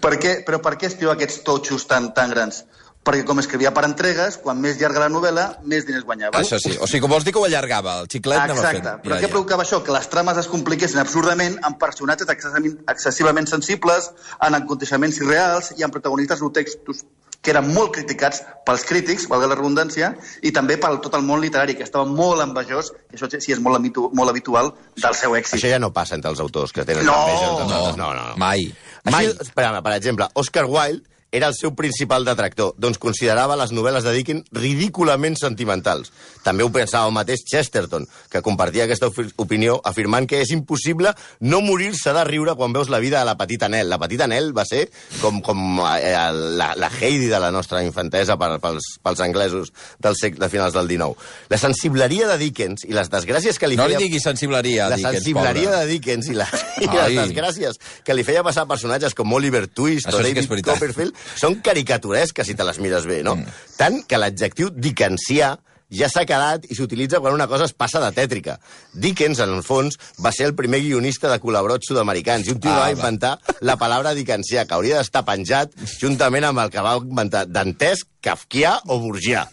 Per 0.01 0.13
què? 0.17 0.35
Però 0.49 0.59
per 0.65 0.75
què 0.81 0.89
estiu 0.91 1.13
aquests 1.13 1.43
totxos 1.47 1.85
tan, 1.87 2.11
tan 2.17 2.33
grans? 2.33 2.65
Perquè 3.07 3.23
com 3.23 3.39
escrivia 3.39 3.71
per 3.71 3.85
entregues, 3.87 4.35
quan 4.43 4.59
més 4.59 4.75
llarga 4.81 5.05
la 5.05 5.09
novel·la, 5.13 5.45
més 5.63 5.85
diners 5.87 6.03
guanyava. 6.03 6.41
Això 6.41 6.59
sí. 6.59 6.73
O 6.75 6.87
sigui, 6.89 6.99
com 7.05 7.13
vols 7.15 7.23
dir 7.23 7.31
que 7.31 7.39
ho 7.39 7.45
allargava, 7.47 8.01
el 8.03 8.09
xiclet 8.11 8.41
anava 8.43 8.59
fent. 8.65 8.81
Exacte. 8.81 8.97
Però 9.05 9.15
Ja, 9.15 9.21
què 9.21 9.29
ja. 9.29 9.33
provocava 9.33 9.63
això? 9.63 9.79
Que 9.85 9.95
les 9.95 10.09
trames 10.11 10.37
es 10.43 10.49
compliquessin 10.51 10.99
absurdament 10.99 11.55
amb 11.63 11.79
personatges 11.79 12.27
excessivament, 12.27 12.81
excessivament 12.91 13.47
sensibles, 13.47 14.11
en 14.43 14.59
aconteixements 14.59 15.21
irreals 15.23 15.71
i 15.77 15.87
amb 15.87 15.95
protagonistes 15.95 16.41
o 16.43 16.51
textos 16.51 17.05
que 17.41 17.51
eren 17.53 17.67
molt 17.71 17.93
criticats 17.95 18.41
pels 18.65 18.83
crítics, 18.83 19.27
valga 19.31 19.47
la 19.47 19.55
redundància, 19.55 20.09
i 20.43 20.51
també 20.51 20.75
per 20.81 20.89
tot 20.99 21.13
el 21.15 21.21
món 21.23 21.39
literari, 21.39 21.75
que 21.79 21.85
estava 21.85 22.03
molt 22.03 22.41
envejós, 22.43 22.89
que 23.07 23.15
això 23.15 23.29
sí 23.39 23.53
és 23.53 23.61
molt, 23.63 23.77
habitu 23.77 24.09
molt 24.17 24.33
habitual 24.33 24.73
del 24.97 25.15
seu 25.15 25.35
èxit. 25.37 25.55
Això 25.61 25.69
ja 25.71 25.79
no 25.79 25.93
passa 25.95 26.15
entre 26.17 26.33
els 26.33 26.41
autors 26.43 26.73
que 26.75 26.83
tenen 26.83 27.05
No! 27.05 27.13
enveja 27.13 27.51
No, 27.53 27.67
no, 27.69 27.91
no, 27.95 28.09
no. 28.13 28.33
mai. 28.35 28.65
Mai. 29.05 29.13
Mai. 29.13 29.27
Així, 29.29 29.37
espera, 29.45 29.81
per 29.85 29.93
exemple, 29.95 30.27
Oscar 30.33 30.65
Wilde 30.65 31.05
era 31.31 31.47
el 31.51 31.55
seu 31.55 31.73
principal 31.75 32.23
detractor, 32.23 32.73
doncs 32.79 32.97
considerava 33.03 33.57
les 33.59 33.73
novel·les 33.75 34.05
de 34.05 34.13
Dickens 34.15 34.45
ridículament 34.55 35.35
sentimentals. 35.35 36.13
També 36.45 36.63
ho 36.63 36.69
pensava 36.71 37.09
el 37.09 37.13
mateix 37.13 37.41
Chesterton, 37.43 38.05
que 38.31 38.41
compartia 38.41 38.85
aquesta 38.85 39.09
opi- 39.11 39.33
opinió 39.43 39.81
afirmant 39.83 40.25
que 40.29 40.39
és 40.41 40.53
impossible 40.55 41.11
no 41.41 41.59
morir-se 41.61 42.13
de 42.15 42.23
riure 42.23 42.55
quan 42.55 42.71
veus 42.71 42.87
la 42.89 42.99
vida 43.03 43.19
de 43.19 43.25
la 43.27 43.35
petita 43.37 43.67
Nell. 43.67 43.89
La 43.91 43.99
petita 43.99 44.27
Nell 44.31 44.53
va 44.57 44.63
ser 44.65 44.85
com, 45.19 45.41
com 45.43 45.81
eh, 45.83 46.13
la, 46.57 46.69
la 46.79 46.89
Heidi 47.01 47.27
de 47.27 47.39
la 47.43 47.51
nostra 47.51 47.83
infantesa 47.83 48.37
per, 48.39 48.53
pels, 48.63 48.87
pels 49.03 49.19
anglesos 49.27 49.73
del 49.99 50.15
segle 50.15 50.45
de 50.45 50.49
finals 50.53 50.73
del 50.79 50.87
XIX. 50.87 51.27
La 51.51 51.59
sensibleria 51.59 52.27
de 52.31 52.37
Dickens 52.39 52.85
i 52.87 52.95
les 52.95 53.11
desgràcies 53.11 53.59
que 53.59 53.67
li 53.67 53.75
No 53.75 53.89
li 53.89 53.97
feia... 53.97 54.05
diguis 54.07 54.23
sensibleria, 54.23 54.87
la 54.89 54.95
Dickens, 54.95 55.19
sensibleria 55.19 55.69
pobre. 55.73 55.83
de 55.83 55.91
Dickens 55.91 56.31
i, 56.31 56.39
la, 56.39 56.47
i 56.79 56.87
Ai. 56.87 56.97
les 57.17 57.19
desgràcies 57.27 57.81
que 58.07 58.15
li 58.15 58.23
feia 58.23 58.45
passar 58.47 58.63
personatges 58.71 59.13
com 59.17 59.33
Oliver 59.35 59.65
Twist 59.67 60.07
Això 60.07 60.21
o 60.21 60.23
sí 60.23 60.31
David 60.31 60.49
veritat. 60.55 60.73
Copperfield 60.79 61.16
són 61.35 61.59
caricaturesques 61.63 62.47
si 62.47 62.55
te 62.57 62.67
les 62.67 62.79
mires 62.83 63.07
bé, 63.09 63.23
no? 63.23 63.35
Mm. 63.37 63.55
Tant 63.77 64.03
que 64.07 64.19
l'adjectiu 64.19 64.69
dickensià 64.73 65.55
ja 65.89 66.09
s'ha 66.11 66.25
quedat 66.27 66.65
i 66.67 66.75
s'utilitza 66.75 67.21
quan 67.23 67.33
una 67.33 67.47
cosa 67.47 67.67
es 67.67 67.73
passa 67.73 68.01
de 68.03 68.09
tètrica. 68.15 68.57
Dickens, 68.93 69.39
en 69.39 69.53
el 69.55 69.63
fons, 69.63 69.95
va 70.23 70.33
ser 70.35 70.49
el 70.49 70.55
primer 70.55 70.81
guionista 70.83 71.31
de 71.31 71.39
col·laborats 71.39 71.87
sud-americans 71.87 72.47
i 72.47 72.55
un 72.55 72.59
tio 72.59 72.73
Ah, 72.73 72.81
va 72.83 72.91
inventar 72.91 73.37
la 73.61 73.77
paraula 73.79 74.13
dickensià, 74.17 74.65
que 74.67 74.75
hauria 74.75 74.99
d'estar 74.99 75.23
penjat 75.23 75.71
juntament 76.01 76.43
amb 76.43 76.65
el 76.65 76.73
que 76.73 76.83
va 76.83 76.97
inventar 76.99 77.47
dantesc, 77.47 78.07
kafkià 78.21 78.81
o 78.87 78.99
burgià. 78.99 79.47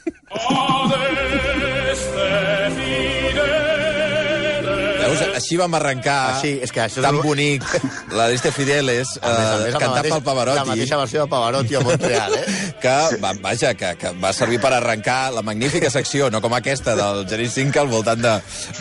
Veus? 5.20 5.36
Així 5.36 5.56
vam 5.60 5.74
arrencar 5.78 6.16
Així, 6.36 6.52
és 6.62 6.72
que 6.72 6.80
això 6.82 6.98
és 7.00 7.06
tan 7.06 7.14
el- 7.16 7.22
bonic 7.22 7.64
la 8.12 8.28
d'este 8.28 8.50
Fideles 8.52 9.14
A 9.20 9.28
més 9.28 9.38
a 9.38 9.54
eh, 9.68 9.72
mateixa- 9.88 10.14
pel 10.14 10.22
Pavarotti. 10.26 10.58
La 10.58 10.64
mateixa 10.64 10.96
versió 10.96 11.22
de 11.24 11.28
Pavarotti 11.30 11.74
a 11.74 11.80
Montreal, 11.80 12.34
eh? 12.34 12.44
que, 12.84 12.96
va, 13.22 13.32
vaja, 13.42 13.74
que, 13.74 13.94
que 14.00 14.10
va 14.22 14.32
servir 14.32 14.60
per 14.60 14.72
arrencar 14.74 15.32
la 15.32 15.42
magnífica 15.42 15.90
secció, 15.90 16.30
no 16.30 16.40
com 16.40 16.54
aquesta 16.54 16.94
del 16.98 17.26
Genís 17.28 17.52
Cinca 17.54 17.80
al 17.80 17.88
voltant 17.88 18.20
de, 18.20 18.34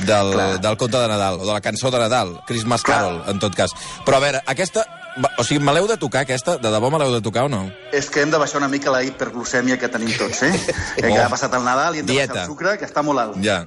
del, 0.07 0.33
del 0.61 0.77
conte 0.77 0.97
de 0.97 1.07
Nadal, 1.07 1.39
o 1.41 1.45
de 1.45 1.53
la 1.53 1.61
cançó 1.61 1.91
de 1.91 1.99
Nadal, 1.99 2.39
Christmas 2.47 2.83
Carol, 2.83 3.21
en 3.27 3.39
tot 3.39 3.55
cas. 3.55 3.71
Però 4.05 4.17
a 4.17 4.23
veure, 4.23 4.41
aquesta... 4.45 4.85
O 5.37 5.43
sigui, 5.45 5.59
me 5.61 5.69
l'heu 5.75 5.85
de 5.85 5.93
tocar, 6.01 6.23
aquesta? 6.25 6.55
De 6.57 6.71
debò 6.73 6.89
me 6.89 6.97
l'heu 6.97 7.11
de 7.13 7.19
tocar 7.21 7.43
o 7.45 7.49
no? 7.51 7.67
És 7.93 8.07
que 8.09 8.23
hem 8.23 8.31
de 8.33 8.39
baixar 8.41 8.57
una 8.57 8.67
mica 8.71 8.89
la 8.89 9.03
hiperglucèmia 9.05 9.77
que 9.77 9.85
tenim 9.93 10.09
tots, 10.17 10.41
eh? 10.41 10.49
eh 10.57 11.01
que 11.05 11.11
Oh. 11.11 11.21
ha 11.21 11.29
passat 11.29 11.53
el 11.53 11.61
Nadal 11.63 11.93
i 11.95 12.01
hem 12.01 12.07
de 12.07 12.13
Dieta. 12.15 12.33
baixar 12.33 12.47
el 12.47 12.49
sucre, 12.49 12.77
que 12.81 12.87
està 12.89 13.03
molt 13.05 13.21
alt. 13.21 13.37
Ja. 13.45 13.59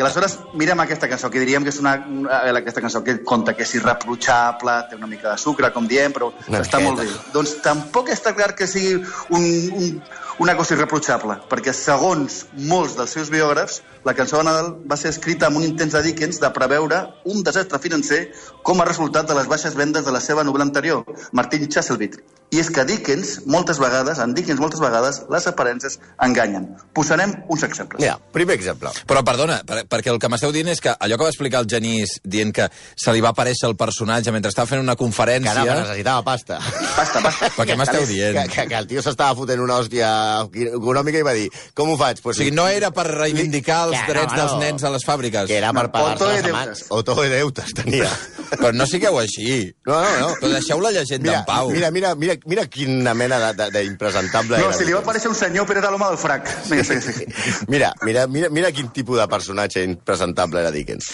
I 0.00 0.02
aleshores 0.02 0.38
mirem 0.56 0.80
aquesta 0.80 1.10
cançó, 1.10 1.28
que 1.28 1.42
diríem 1.42 1.60
que 1.60 1.68
és 1.68 1.78
una, 1.82 1.90
una 2.08 2.38
aquesta 2.56 2.80
cançó 2.80 3.02
que 3.04 3.18
conta 3.20 3.52
que 3.52 3.66
és 3.66 3.74
irreprotxable, 3.76 4.76
té 4.88 4.96
una 4.96 5.10
mica 5.10 5.34
de 5.34 5.36
sucre, 5.42 5.68
com 5.74 5.84
diem, 5.90 6.14
però 6.16 6.30
Una 6.48 6.62
està 6.64 6.80
miqueta. 6.80 6.86
molt 6.86 7.02
bé. 7.04 7.32
Doncs 7.34 7.52
tampoc 7.60 8.08
està 8.08 8.32
clar 8.32 8.54
que 8.56 8.64
sigui 8.70 8.94
un, 8.96 9.44
un, 9.76 10.00
una 10.40 10.56
cosa 10.56 10.72
irreprotxable, 10.78 11.36
perquè 11.52 11.76
segons 11.76 12.46
molts 12.72 12.96
dels 12.96 13.12
seus 13.12 13.28
biògrafs, 13.28 13.82
la 14.08 14.16
cançó 14.16 14.40
de 14.40 14.48
Nadal 14.48 14.72
va 14.88 14.96
ser 14.96 15.12
escrita 15.12 15.50
amb 15.52 15.60
un 15.60 15.68
intent 15.68 15.92
de 15.92 16.00
Dickens 16.08 16.40
de 16.40 16.48
preveure 16.56 17.02
un 17.28 17.44
desastre 17.44 17.84
financer 17.84 18.22
com 18.64 18.80
a 18.80 18.88
resultat 18.88 19.28
de 19.28 19.36
les 19.36 19.52
baixes 19.52 19.76
vendes 19.76 20.08
de 20.08 20.16
la 20.16 20.24
seva 20.24 20.48
novel·la 20.48 20.70
anterior, 20.70 21.04
Martin 21.36 21.68
Chuzzlewit. 21.68 22.22
I 22.50 22.58
és 22.58 22.66
que 22.74 22.82
Dickens, 22.84 23.36
moltes 23.46 23.78
vegades, 23.78 24.18
en 24.18 24.32
Dickens 24.34 24.58
moltes 24.58 24.80
vegades, 24.82 25.20
les 25.30 25.44
aparences 25.46 26.00
enganyen. 26.20 26.64
Posarem 26.92 27.32
uns 27.48 27.62
exemples. 27.62 28.00
Mira, 28.02 28.16
primer 28.34 28.56
exemple. 28.58 28.90
Però, 29.06 29.22
perdona, 29.22 29.60
per, 29.66 29.84
perquè 29.86 30.10
el 30.10 30.18
que 30.18 30.28
m'esteu 30.32 30.50
dient 30.50 30.66
és 30.72 30.80
que 30.82 30.90
allò 30.98 31.14
que 31.20 31.28
va 31.28 31.30
explicar 31.30 31.60
el 31.62 31.68
Genís 31.70 32.16
dient 32.24 32.50
que 32.56 32.66
se 32.98 33.14
li 33.14 33.22
va 33.22 33.30
aparèixer 33.30 33.68
el 33.70 33.76
personatge 33.78 34.32
mentre 34.34 34.50
estava 34.50 34.66
fent 34.66 34.82
una 34.82 34.96
conferència... 34.98 35.52
Caramba, 35.52 35.76
necessitava 35.84 36.24
pasta. 36.26 36.58
Basta, 36.96 37.22
basta. 37.22 37.50
Per 37.54 37.68
què 37.70 37.76
m'esteu 37.78 38.06
dient? 38.10 38.34
Que, 38.40 38.48
que, 38.56 38.66
que 38.72 38.80
el 38.82 38.90
tio 38.90 39.04
s'estava 39.06 39.38
fotent 39.38 39.62
una 39.62 39.78
hòstia 39.78 40.10
econòmica 40.50 41.22
i 41.22 41.26
va 41.30 41.36
dir, 41.38 41.46
com 41.78 41.94
ho 41.94 41.96
faig? 42.00 42.18
Pues, 42.24 42.34
O 42.36 42.42
sigui, 42.42 42.50
no 42.56 42.66
era 42.68 42.90
per 42.90 43.06
reivindicar 43.12 43.84
els 43.88 43.96
Que 44.00 44.02
no, 44.02 44.12
drets 44.14 44.34
dels 44.36 44.52
no. 44.56 44.60
nens 44.64 44.84
a 44.84 44.90
les 44.90 45.06
fàbriques. 45.06 45.46
Que 45.46 45.58
era 45.62 45.70
per 45.76 45.86
No, 45.86 45.92
pagar-se 45.94 46.26
les 46.32 46.42
de 46.42 46.50
amants. 46.50 46.82
deutes. 46.82 46.86
Otto 46.98 47.14
de 47.22 47.28
deutes 47.36 47.74
tenia. 47.78 48.10
Però 48.50 48.72
no 48.74 48.86
sigueu 48.90 49.18
així. 49.22 49.70
No, 49.86 50.00
no, 50.02 50.12
no. 50.24 50.34
Però 50.42 50.52
deixeu 50.56 50.80
la 50.82 50.90
llegenda 50.98 51.30
Mira, 51.30 51.38
en 51.40 51.46
pau. 51.46 51.70
mira, 51.70 51.90
mira, 51.94 52.14
mira, 52.18 52.36
mira 52.46 52.66
quina 52.66 53.12
mena 53.14 53.52
d'impresentable 53.52 54.58
No, 54.58 54.70
era. 54.70 54.76
si 54.76 54.84
li 54.86 54.92
va 54.96 55.00
aparèixer 55.04 55.28
un 55.30 55.36
senyor, 55.38 55.66
però 55.68 55.78
era 55.82 55.90
l'home 55.90 56.06
del 56.10 56.18
frac. 56.18 56.48
Vinga, 56.70 56.84
sí, 56.84 57.00
sí. 57.00 57.26
Mira, 57.68 57.92
mira, 58.02 58.26
mira, 58.26 58.48
mira 58.50 58.72
quin 58.72 58.88
tipus 58.92 59.18
de 59.18 59.26
personatge 59.28 59.82
impresentable 59.84 60.60
era 60.60 60.70
Dickens. 60.70 61.10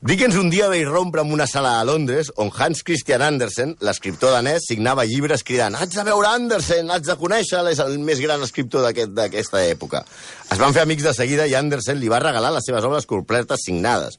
Dickens 0.00 0.36
un 0.40 0.48
dia 0.48 0.66
va 0.72 0.78
irrompre 0.80 1.20
en 1.20 1.30
una 1.32 1.44
sala 1.46 1.74
a 1.78 1.84
Londres 1.84 2.30
on 2.40 2.48
Hans 2.56 2.80
Christian 2.88 3.20
Andersen, 3.20 3.74
l'escriptor 3.84 4.32
danès, 4.32 4.64
signava 4.64 5.04
llibres 5.04 5.44
cridant 5.44 5.76
«Haig 5.76 5.92
de 5.92 6.04
veure 6.08 6.30
Andersen, 6.30 6.88
haig 6.90 7.04
de 7.04 7.16
conèixer 7.20 7.60
és 7.68 7.82
el 7.84 7.98
més 8.00 8.22
gran 8.24 8.40
escriptor 8.46 8.80
d'aquest- 8.86 9.12
d'aquesta 9.12 9.60
època». 9.68 10.00
Es 10.50 10.56
van 10.58 10.72
fer 10.72 10.86
amics 10.86 11.04
de 11.04 11.12
seguida 11.12 11.44
i 11.46 11.52
Andersen 11.54 12.00
li 12.00 12.08
va 12.08 12.18
regalar 12.24 12.54
les 12.56 12.64
seves 12.64 12.82
obres 12.88 13.04
completes 13.04 13.60
signades. 13.68 14.16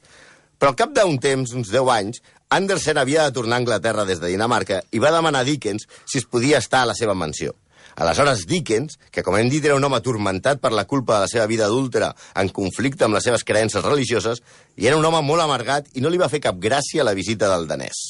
Però 0.62 0.70
al 0.70 0.76
cap 0.78 0.92
d'un 0.94 1.18
temps, 1.18 1.50
uns 1.58 1.72
10 1.74 1.90
anys, 1.90 2.22
Andersen 2.52 2.98
havia 3.00 3.22
de 3.24 3.32
tornar 3.32 3.56
a 3.56 3.62
Anglaterra 3.62 4.04
des 4.04 4.18
de 4.20 4.28
Dinamarca 4.28 4.82
i 4.92 5.00
va 5.00 5.12
demanar 5.14 5.40
a 5.40 5.48
Dickens 5.48 5.86
si 6.04 6.18
es 6.20 6.26
podia 6.28 6.58
estar 6.60 6.82
a 6.82 6.88
la 6.90 6.94
seva 6.98 7.14
mansió. 7.16 7.54
Aleshores, 7.96 8.44
Dickens, 8.48 8.98
que 9.10 9.24
com 9.24 9.38
hem 9.38 9.48
dit 9.48 9.64
era 9.64 9.78
un 9.78 9.84
home 9.88 9.96
atormentat 9.96 10.60
per 10.60 10.74
la 10.76 10.84
culpa 10.84 11.14
de 11.14 11.24
la 11.24 11.30
seva 11.32 11.46
vida 11.48 11.64
adúltera 11.64 12.10
en 12.36 12.52
conflicte 12.52 13.08
amb 13.08 13.16
les 13.16 13.24
seves 13.24 13.44
creences 13.48 13.84
religioses, 13.84 14.44
i 14.76 14.88
era 14.90 15.00
un 15.00 15.08
home 15.08 15.24
molt 15.24 15.44
amargat 15.46 15.88
i 15.96 16.04
no 16.04 16.12
li 16.12 16.20
va 16.20 16.28
fer 16.28 16.44
cap 16.44 16.60
gràcia 16.60 17.08
la 17.08 17.16
visita 17.16 17.48
del 17.54 17.64
danès. 17.72 18.04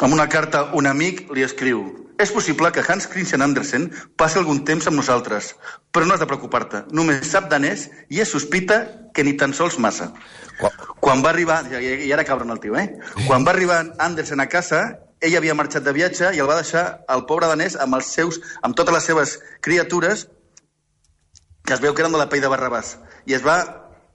Amb 0.00 0.14
una 0.16 0.28
carta, 0.32 0.70
un 0.72 0.86
amic 0.88 1.26
li 1.36 1.42
escriu 1.44 1.82
És 2.20 2.30
possible 2.32 2.68
que 2.72 2.82
Hans 2.86 3.06
Christian 3.08 3.40
Andersen 3.40 3.86
passi 4.20 4.36
algun 4.38 4.58
temps 4.68 4.86
amb 4.88 4.98
nosaltres, 4.98 5.54
però 5.92 6.04
no 6.04 6.12
has 6.12 6.20
de 6.20 6.26
preocupar-te. 6.28 6.82
Només 6.92 7.24
sap 7.30 7.46
danès 7.48 7.86
i 8.12 8.20
es 8.20 8.28
sospita 8.34 8.76
que 9.16 9.24
ni 9.24 9.32
tan 9.40 9.54
sols 9.56 9.78
massa. 9.80 10.10
Qua- 10.60 10.72
Quan 11.00 11.22
va 11.24 11.30
arribar... 11.30 11.62
I 11.80 12.04
i 12.08 12.12
ara 12.12 12.26
cabren 12.28 12.52
el 12.52 12.60
tio, 12.60 12.76
eh? 12.76 12.90
Quan 13.26 13.46
va 13.48 13.54
arribar 13.54 13.78
Andersen 13.98 14.44
a 14.44 14.50
casa, 14.52 14.82
ell 15.24 15.36
havia 15.38 15.56
marxat 15.56 15.84
de 15.86 15.94
viatge 15.96 16.34
i 16.36 16.42
el 16.44 16.48
va 16.50 16.58
deixar 16.60 16.84
el 17.08 17.24
pobre 17.24 17.48
danès 17.48 17.78
amb 17.80 17.96
els 17.96 18.12
seus, 18.12 18.36
amb 18.60 18.76
totes 18.76 18.92
les 18.98 19.08
seves 19.08 19.38
criatures 19.64 20.26
que 21.64 21.72
es 21.72 21.80
veu 21.80 21.94
que 21.94 22.02
eren 22.04 22.12
de 22.12 22.20
la 22.20 22.28
pell 22.28 22.44
de 22.44 22.52
Barrabàs. 22.52 22.98
I 23.24 23.32
es 23.40 23.44
va 23.48 23.62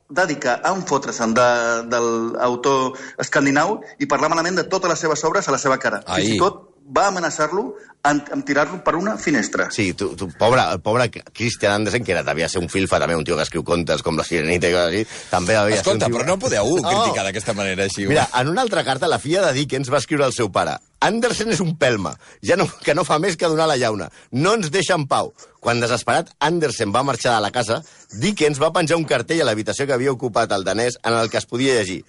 dedicar 0.10 0.60
a 0.62 0.72
enfotre-se'n 0.76 1.34
de, 1.34 1.50
de 1.90 2.00
l'autor 2.38 2.98
escandinau 3.22 3.80
i 4.00 4.08
parlar 4.10 4.30
malament 4.30 4.62
de 4.62 4.68
totes 4.70 4.92
les 4.92 5.02
seves 5.02 5.24
obres 5.26 5.48
a 5.48 5.56
la 5.56 5.62
seva 5.62 5.80
cara. 5.82 6.04
Ai. 6.06 6.22
Fins 6.22 6.36
i 6.36 6.40
tot 6.42 6.62
va 6.96 7.08
amenaçar-lo 7.10 7.72
amb, 8.06 8.30
amb 8.32 8.46
tirar-lo 8.48 8.80
per 8.86 8.96
una 9.00 9.18
finestra. 9.22 9.68
Sí, 9.74 9.90
tu, 9.98 10.12
tu, 10.16 10.30
pobre, 10.40 10.62
el 10.72 10.82
pobre 10.86 11.10
Christian 11.10 11.74
Andersen, 11.80 12.04
que 12.06 12.14
era, 12.16 12.24
devia 12.24 12.48
ser 12.52 12.62
un 12.62 12.70
filfa, 12.70 13.00
també, 13.02 13.18
un 13.18 13.26
tio 13.28 13.36
que 13.40 13.46
escriu 13.48 13.64
contes 13.66 14.04
com 14.06 14.18
la 14.20 14.24
Sirenita 14.28 14.70
i 14.70 14.76
coses 14.76 14.92
així, 14.94 15.22
també 15.32 15.58
devia 15.58 15.82
Escolta, 15.82 16.06
ser 16.06 16.12
un 16.12 16.16
tio... 16.16 16.20
però 16.22 16.30
no 16.34 16.40
podeu 16.42 16.74
No. 16.76 16.90
criticar 16.92 17.24
d'aquesta 17.28 17.54
manera 17.58 17.86
així. 17.90 18.06
Mira, 18.10 18.28
en 18.40 18.50
una 18.54 18.62
altra 18.66 18.84
carta, 18.88 19.10
la 19.12 19.20
filla 19.20 19.46
de 19.48 19.54
Dickens 19.58 19.92
va 19.92 19.98
escriure 20.04 20.26
al 20.28 20.34
seu 20.38 20.52
pare 20.52 20.78
Andersen 21.06 21.52
és 21.54 21.60
un 21.62 21.76
pelma, 21.78 22.16
ja 22.42 22.56
no, 22.58 22.66
que 22.82 22.96
no 22.98 23.04
fa 23.06 23.20
més 23.22 23.36
que 23.38 23.46
donar 23.52 23.68
la 23.70 23.76
llauna. 23.78 24.08
No 24.32 24.56
ens 24.58 24.72
deixa 24.74 24.96
en 24.98 25.04
pau. 25.06 25.34
Quan 25.62 25.82
desesperat 25.84 26.32
Andersen 26.40 26.94
va 26.96 27.04
marxar 27.06 27.36
de 27.36 27.42
la 27.44 27.52
casa, 27.54 27.82
Dickens 28.22 28.58
va 28.62 28.72
penjar 28.74 28.98
un 28.98 29.04
cartell 29.06 29.44
a 29.44 29.46
l'habitació 29.46 29.86
que 29.86 29.94
havia 29.94 30.14
ocupat 30.16 30.56
el 30.56 30.64
danès 30.66 30.98
en 31.04 31.14
el 31.14 31.30
que 31.30 31.38
es 31.38 31.46
podia 31.46 31.76
llegir. 31.78 32.00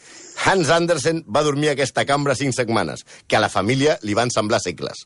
Hans 0.46 0.70
Andersen 0.70 1.24
va 1.28 1.42
dormir 1.44 1.70
a 1.70 1.74
aquesta 1.76 2.06
cambra 2.08 2.36
cinc 2.38 2.54
setmanes, 2.56 3.04
que 3.26 3.36
a 3.36 3.42
la 3.42 3.50
família 3.52 3.98
li 4.02 4.14
van 4.16 4.30
semblar 4.32 4.62
segles. 4.64 5.04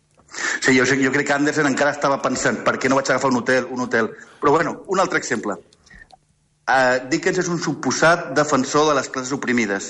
Sí, 0.61 0.77
jo, 0.79 0.85
jo 0.87 1.11
crec 1.13 1.27
que 1.27 1.33
Andersen 1.35 1.67
encara 1.67 1.91
estava 1.91 2.21
pensant 2.23 2.61
per 2.65 2.77
què 2.79 2.89
no 2.89 2.97
vaig 3.01 3.11
agafar 3.11 3.31
un 3.33 3.41
hotel, 3.43 3.67
un 3.71 3.81
hotel. 3.87 4.11
Però 4.41 4.53
bueno, 4.55 4.83
un 4.87 5.01
altre 5.03 5.19
exemple. 5.19 5.57
Uh, 6.71 7.01
Dickens 7.11 7.41
és 7.43 7.49
un 7.51 7.59
suposat 7.59 8.29
defensor 8.37 8.85
de 8.89 8.95
les 8.95 9.09
classes 9.11 9.33
oprimides 9.35 9.89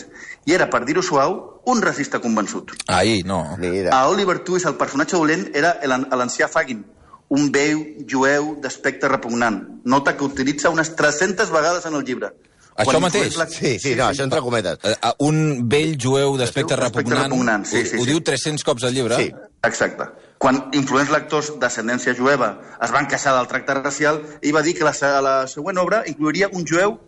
i 0.48 0.55
era, 0.57 0.70
per 0.72 0.81
dir-ho 0.88 1.03
suau, 1.05 1.35
un 1.68 1.83
racista 1.85 2.22
convençut. 2.24 2.72
Ai, 2.88 3.20
no. 3.26 3.42
Mira. 3.61 3.90
A 3.92 4.07
Oliver 4.09 4.38
Twist, 4.46 4.64
el 4.70 4.79
personatge 4.81 5.18
dolent, 5.18 5.50
era 5.55 5.74
el- 5.85 6.07
l'ancià 6.16 6.48
Fagin, 6.48 6.81
un 7.29 7.50
veu 7.53 7.83
jueu 8.09 8.55
d'aspecte 8.62 9.09
repugnant. 9.12 9.61
Nota 9.85 10.16
que 10.16 10.24
utilitza 10.24 10.70
unes 10.72 10.94
300 10.96 11.50
vegades 11.53 11.85
en 11.85 11.94
el 11.94 12.05
llibre. 12.05 12.33
Això 12.76 12.92
Quan 12.92 13.02
mateix? 13.02 13.37
la- 13.37 13.46
Sí, 13.48 13.78
sí, 13.78 13.94
no, 13.94 14.04
això 14.09 14.22
entre 14.24 14.40
cometes. 14.40 14.78
Eh, 14.85 14.96
Un 15.18 15.68
vell 15.68 15.96
jueu 16.00 16.37
d'aspecte 16.38 16.76
repugnant, 16.76 17.24
repugnant, 17.30 17.64
sí, 17.66 17.85
sí, 17.85 17.96
ho, 17.96 18.00
ho 18.00 18.04
sí. 18.04 18.11
diu 18.11 18.20
300 18.20 18.64
cops 18.64 18.85
al 18.85 18.94
llibre? 18.94 19.16
Sí. 19.16 19.33
Exacte. 19.62 20.04
Quan 20.38 20.70
influents 20.72 21.11
lectors 21.12 21.50
d'ascendència 21.61 22.14
jueva 22.16 22.54
es 22.83 22.90
van 22.90 23.06
queixar 23.06 23.35
del 23.37 23.46
tracte 23.50 23.74
racial, 23.74 24.22
ell 24.40 24.54
va 24.56 24.62
dir 24.62 24.72
que 24.78 24.85
la, 24.85 24.94
la 25.20 25.46
següent 25.46 25.76
obra 25.78 26.02
incluiria 26.06 26.48
un 26.52 26.64
jueu 26.66 26.98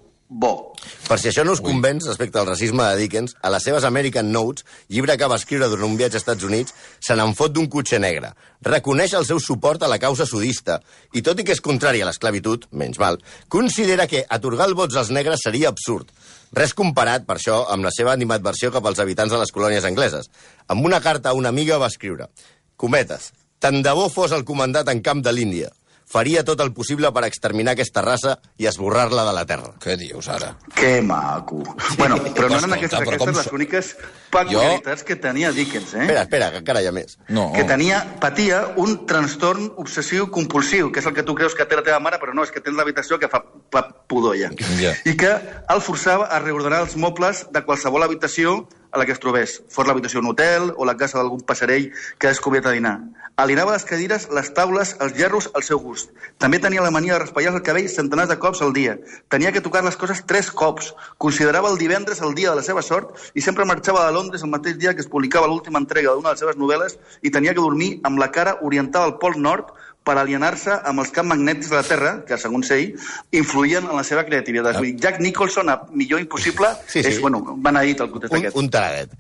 bo. 0.41 0.73
Per 1.09 1.19
si 1.21 1.29
això 1.31 1.45
no 1.45 1.55
us 1.57 1.63
convenç 1.65 2.07
respecte 2.09 2.39
al 2.41 2.49
racisme 2.49 2.85
de 2.89 3.01
Dickens, 3.01 3.35
a 3.43 3.51
les 3.53 3.65
seves 3.67 3.85
American 3.85 4.31
Notes, 4.33 4.65
llibre 4.89 5.17
que 5.19 5.29
va 5.29 5.39
escriure 5.41 5.69
durant 5.69 5.91
un 5.91 5.99
viatge 5.99 6.19
als 6.19 6.25
Estats 6.25 6.47
Units, 6.49 6.75
se 7.01 7.17
n'en 7.19 7.35
fot 7.39 7.53
d'un 7.53 7.69
cotxe 7.73 8.01
negre. 8.03 8.33
Reconeix 8.67 9.17
el 9.19 9.27
seu 9.29 9.41
suport 9.43 9.83
a 9.83 9.91
la 9.91 10.01
causa 10.03 10.27
sudista 10.27 10.81
i, 11.13 11.21
tot 11.21 11.41
i 11.41 11.45
que 11.45 11.57
és 11.57 11.65
contrari 11.65 12.03
a 12.03 12.09
l'esclavitud, 12.09 12.69
menys 12.73 13.01
mal, 13.03 13.21
considera 13.49 14.09
que 14.09 14.25
atorgar 14.29 14.71
el 14.71 14.79
vots 14.79 14.97
als 14.97 15.13
negres 15.15 15.45
seria 15.45 15.71
absurd. 15.73 16.11
Res 16.53 16.75
comparat, 16.77 17.27
per 17.29 17.39
això, 17.39 17.63
amb 17.73 17.85
la 17.89 17.93
seva 17.95 18.13
animadversió 18.17 18.73
cap 18.73 18.87
als 18.87 19.01
habitants 19.01 19.33
de 19.33 19.41
les 19.41 19.53
colònies 19.53 19.87
angleses. 19.89 20.29
Amb 20.69 20.85
una 20.85 21.01
carta 21.01 21.31
a 21.31 21.39
una 21.39 21.53
amiga 21.53 21.81
va 21.81 21.93
escriure 21.93 22.29
Cometes, 22.77 23.31
Tant 23.63 23.79
de 23.79 23.93
bo 23.95 24.09
fos 24.11 24.33
el 24.35 24.43
comandat 24.43 24.89
en 24.91 25.01
camp 25.07 25.21
de 25.23 25.31
l'Índia. 25.31 25.69
Faria 26.13 26.43
tot 26.45 26.61
el 26.61 26.75
possible 26.77 27.09
per 27.17 27.23
exterminar 27.25 27.73
aquesta 27.73 28.03
raça 28.05 28.35
i 28.61 28.67
esborrar-la 28.69 29.25
de 29.25 29.33
la 29.33 29.47
Terra. 29.49 29.71
Què 29.81 29.97
dius, 29.97 30.29
ara? 30.29 30.51
Que 30.77 30.99
maco. 31.01 31.63
Bueno, 31.97 32.19
però 32.37 32.51
no 32.53 32.59
eren 32.61 32.77
aquestes, 32.77 33.01
aquestes 33.01 33.39
les 33.39 33.49
úniques 33.57 33.95
peculiaritats 34.33 35.05
que 35.07 35.17
tenia 35.21 35.53
Dickens, 35.53 35.95
eh? 35.95 36.07
Espera, 36.07 36.25
espera, 36.27 36.51
que 36.55 36.63
encara 36.63 36.83
hi 36.83 36.89
ha 36.89 36.95
més. 36.97 37.19
No. 37.29 37.51
que 37.55 37.65
tenia, 37.69 38.03
patia 38.23 38.63
un 38.81 39.03
trastorn 39.09 39.71
obsessiu 39.83 40.31
compulsiu, 40.35 40.91
que 40.93 41.03
és 41.03 41.09
el 41.09 41.17
que 41.17 41.27
tu 41.27 41.37
creus 41.39 41.57
que 41.59 41.67
té 41.69 41.79
la 41.79 41.87
teva 41.87 42.01
mare, 42.03 42.21
però 42.23 42.35
no, 42.37 42.47
és 42.47 42.55
que 42.55 42.65
tens 42.65 42.79
l'habitació 42.79 43.21
que 43.23 43.31
fa, 43.33 43.45
fa 43.73 43.87
pudor 44.11 44.39
ja. 44.41 44.53
Ja. 44.81 44.95
I 45.09 45.17
que 45.21 45.33
el 45.73 45.83
forçava 45.85 46.31
a 46.33 46.41
reordenar 46.43 46.83
els 46.87 46.97
mobles 46.97 47.47
de 47.53 47.65
qualsevol 47.67 48.09
habitació 48.09 48.63
a 48.93 48.99
la 48.99 49.07
que 49.07 49.13
es 49.13 49.21
trobés, 49.21 49.63
fos 49.73 49.89
l'habitació 49.89 50.21
d'un 50.21 50.31
hotel 50.35 50.71
o 50.77 50.85
la 50.85 50.99
casa 51.01 51.17
d'algun 51.17 51.41
passarell 51.49 51.89
que 52.21 52.29
ha 52.29 52.33
descobert 52.35 52.69
a 52.69 52.75
dinar. 52.77 52.99
Alienava 53.41 53.73
les 53.73 53.87
cadires, 53.89 54.27
les 54.29 54.51
taules, 54.53 54.93
els 55.01 55.15
gerros 55.17 55.49
al 55.57 55.65
seu 55.65 55.81
gust. 55.81 56.11
També 56.37 56.61
tenia 56.61 56.85
la 56.85 56.91
mania 56.93 57.15
de 57.17 57.23
raspallar 57.23 57.55
el 57.57 57.63
cabell 57.65 57.89
centenars 57.89 58.29
de 58.29 58.37
cops 58.39 58.61
al 58.61 58.75
dia. 58.77 58.99
Tenia 59.33 59.55
que 59.57 59.65
tocar 59.65 59.81
les 59.87 59.97
coses 59.97 60.21
tres 60.29 60.51
cops. 60.53 60.93
Considerava 61.17 61.71
el 61.73 61.81
divendres 61.81 62.21
el 62.21 62.37
dia 62.37 62.51
de 62.51 62.61
la 62.61 62.67
seva 62.67 62.85
sort 62.85 63.17
i 63.33 63.41
sempre 63.41 63.65
marxava 63.65 64.05
de 64.05 64.13
Londres 64.13 64.22
el 64.31 64.51
mateix 64.51 64.77
dia 64.79 64.95
que 64.95 65.01
es 65.01 65.09
publicava 65.09 65.47
l'última 65.51 65.81
entrega 65.81 66.13
d'una 66.13 66.29
de 66.31 66.35
les 66.35 66.41
seves 66.41 66.57
novel·les 66.61 66.99
i 67.23 67.31
tenia 67.31 67.55
que 67.55 67.61
dormir 67.61 68.01
amb 68.05 68.19
la 68.19 68.31
cara 68.31 68.59
orientada 68.63 69.05
al 69.05 69.19
pol 69.19 69.35
nord 69.41 69.73
per 70.03 70.17
alienar-se 70.19 70.81
amb 70.85 70.99
els 70.99 71.11
camps 71.15 71.31
magnètics 71.31 71.71
de 71.71 71.77
la 71.79 71.83
Terra, 71.87 72.13
que, 72.27 72.37
segons 72.39 72.71
ell, 72.75 72.97
influïen 73.39 73.87
en 73.87 73.95
la 73.97 74.03
seva 74.03 74.25
creativitat. 74.27 74.81
Dir, 74.83 74.97
Jack 74.99 75.21
Nicholson, 75.23 75.69
a 75.71 75.77
millor 75.93 76.21
impossible, 76.21 76.73
Sí, 76.89 77.03
sí. 77.03 77.09
és, 77.09 77.21
bueno, 77.23 77.43
beneït 77.63 78.01
el 78.01 78.11
contest 78.11 78.33
Un, 78.35 78.41
aquest. 78.41 78.57
un 78.57 78.71
taradet. 78.71 79.15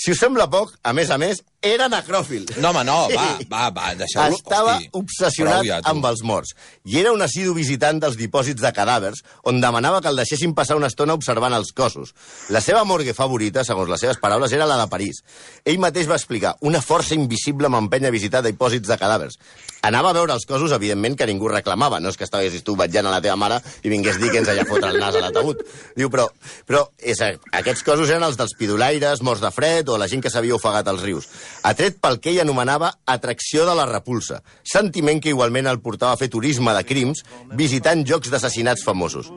Si 0.00 0.14
us 0.14 0.20
sembla 0.22 0.46
poc, 0.48 0.70
a 0.80 0.94
més 0.96 1.10
a 1.12 1.18
més, 1.20 1.42
era 1.60 1.90
necròfil. 1.92 2.46
No, 2.56 2.70
home, 2.70 2.86
no, 2.88 2.94
va, 3.12 3.24
va, 3.50 3.66
va, 3.76 3.90
deixeu-lo. 3.98 4.38
Estava 4.38 4.78
Hosti, 4.78 4.88
obsessionat 4.96 5.66
ja, 5.66 5.80
tu. 5.84 5.90
amb 5.90 6.06
els 6.08 6.22
morts. 6.24 6.54
I 6.88 7.02
era 7.02 7.10
un 7.12 7.20
assidu 7.20 7.52
visitant 7.52 8.00
dels 8.00 8.16
dipòsits 8.16 8.64
de 8.64 8.70
cadàvers, 8.72 9.20
on 9.44 9.60
demanava 9.60 9.98
que 10.00 10.08
el 10.08 10.16
deixessin 10.22 10.54
passar 10.56 10.78
una 10.80 10.88
estona 10.88 11.12
observant 11.18 11.52
els 11.52 11.74
cossos. 11.76 12.14
La 12.48 12.62
seva 12.64 12.86
morgue 12.88 13.12
favorita, 13.12 13.60
segons 13.68 13.92
les 13.92 14.00
seves 14.00 14.20
paraules, 14.22 14.54
era 14.56 14.68
la 14.70 14.78
de 14.80 14.86
París. 14.88 15.20
Ell 15.68 15.82
mateix 15.84 16.08
va 16.08 16.16
explicar, 16.16 16.54
una 16.64 16.80
força 16.80 17.12
invisible 17.18 17.68
m'empenya 17.68 18.08
a 18.08 18.16
visitar 18.16 18.40
dipòsits 18.46 18.88
de 18.88 18.96
cadàvers. 18.96 19.36
Anava 19.84 20.14
a 20.14 20.16
veure 20.16 20.32
els 20.32 20.48
cossos, 20.48 20.72
evidentment, 20.72 21.18
que 21.20 21.28
ningú 21.28 21.52
reclamava. 21.52 22.00
No 22.00 22.08
és 22.08 22.16
que 22.16 22.24
estiguessis 22.24 22.64
tu 22.64 22.72
vetllant 22.76 23.10
a 23.10 23.14
la 23.18 23.20
teva 23.20 23.36
mare 23.40 23.60
i 23.84 23.92
vingués 23.92 24.16
Dickens 24.20 24.48
allà 24.48 24.64
a 24.64 24.68
fotre 24.68 24.94
el 24.94 25.00
nas 25.00 25.16
a 25.16 25.22
l'ataúd. 25.26 25.60
Diu, 25.96 26.08
però, 26.12 26.24
però 26.68 26.86
és, 26.96 27.20
aquests 27.20 27.84
cossos 27.84 28.08
eren 28.08 28.24
els 28.24 28.40
dels 28.40 28.56
pidolaires, 28.56 29.20
morts 29.24 29.44
de 29.44 29.52
fred 29.52 29.89
o 29.90 29.98
la 30.00 30.08
gent 30.10 30.22
que 30.24 30.32
s'havia 30.32 30.56
ofegat 30.56 30.88
als 30.88 31.04
rius. 31.04 31.28
Atret 31.66 32.00
pel 32.00 32.20
que 32.22 32.32
ell 32.32 32.42
anomenava 32.44 32.92
atracció 33.06 33.66
de 33.68 33.76
la 33.76 33.88
repulsa, 33.90 34.40
sentiment 34.64 35.20
que 35.20 35.34
igualment 35.34 35.68
el 35.70 35.82
portava 35.84 36.16
a 36.16 36.20
fer 36.20 36.30
turisme 36.32 36.74
de 36.76 36.84
crims 36.86 37.24
visitant 37.58 38.06
jocs 38.06 38.30
d'assassinats 38.32 38.84
famosos. 38.86 39.30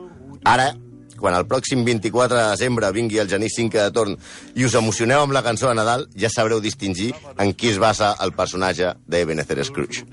Ara, 0.44 0.72
quan 1.20 1.34
el 1.38 1.46
pròxim 1.46 1.84
24 1.86 2.36
de 2.36 2.46
desembre 2.50 2.90
vingui 2.92 3.18
el 3.22 3.28
Genís 3.30 3.54
5 3.56 3.78
de 3.78 3.90
torn 3.94 4.16
i 4.54 4.64
us 4.66 4.74
emocioneu 4.78 5.22
amb 5.24 5.32
la 5.36 5.42
cançó 5.46 5.68
de 5.70 5.74
Nadal, 5.78 6.06
ja 6.18 6.28
sabreu 6.32 6.60
distingir 6.60 7.12
en 7.38 7.52
qui 7.54 7.70
es 7.72 7.78
basa 7.78 8.14
el 8.24 8.32
personatge 8.36 8.94
d'Ebenezer 9.06 9.64
Scrooge. 9.64 10.04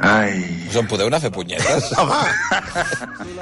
Ai... 0.00 0.44
Us 0.70 0.76
en 0.76 0.86
podeu 0.90 1.08
anar 1.10 1.18
a 1.20 1.24
fer 1.26 1.32
punyetes? 1.34 1.90
Home! 2.00 2.20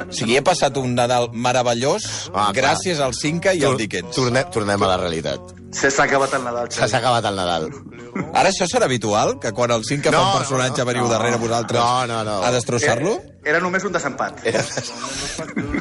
O 0.08 0.12
sigui, 0.14 0.36
he 0.38 0.42
passat 0.44 0.76
un 0.80 0.94
Nadal 0.96 1.30
meravellós 1.32 2.06
Ah, 2.32 2.50
clar. 2.50 2.54
gràcies 2.56 3.00
al 3.02 3.14
Cinca 3.16 3.54
i 3.54 3.64
al 3.64 3.76
Dickens. 3.80 4.14
Tornem, 4.16 4.48
tornem 4.54 4.82
a 4.82 4.90
la 4.94 4.98
realitat. 5.00 5.54
Se 5.74 5.90
s'ha 5.90 6.04
acabat 6.06 6.32
el 6.38 6.44
Nadal, 6.46 6.68
S'ha 6.70 6.86
Xavi. 6.86 6.96
acabat 7.00 7.24
el 7.30 7.36
Nadal. 7.40 7.64
Ara 8.32 8.48
això 8.52 8.66
serà 8.70 8.84
habitual? 8.86 9.34
Que 9.42 9.50
quan 9.52 9.70
el 9.74 9.82
Cinca 9.84 10.12
fa 10.12 10.16
No, 10.16 10.22
un 10.32 10.38
personatge 10.38 10.78
no, 10.78 10.84
no. 10.84 10.90
veniu 10.92 11.08
darrere 11.10 11.36
vosaltres 11.42 11.80
No, 11.80 12.06
no, 12.06 12.20
no. 12.24 12.36
a 12.46 12.50
destrossar-lo? 12.54 13.16
Era, 13.42 13.56
era 13.56 13.60
només 13.64 13.82
un 13.84 13.92
desempat. 13.96 14.38
Era... 14.46 14.62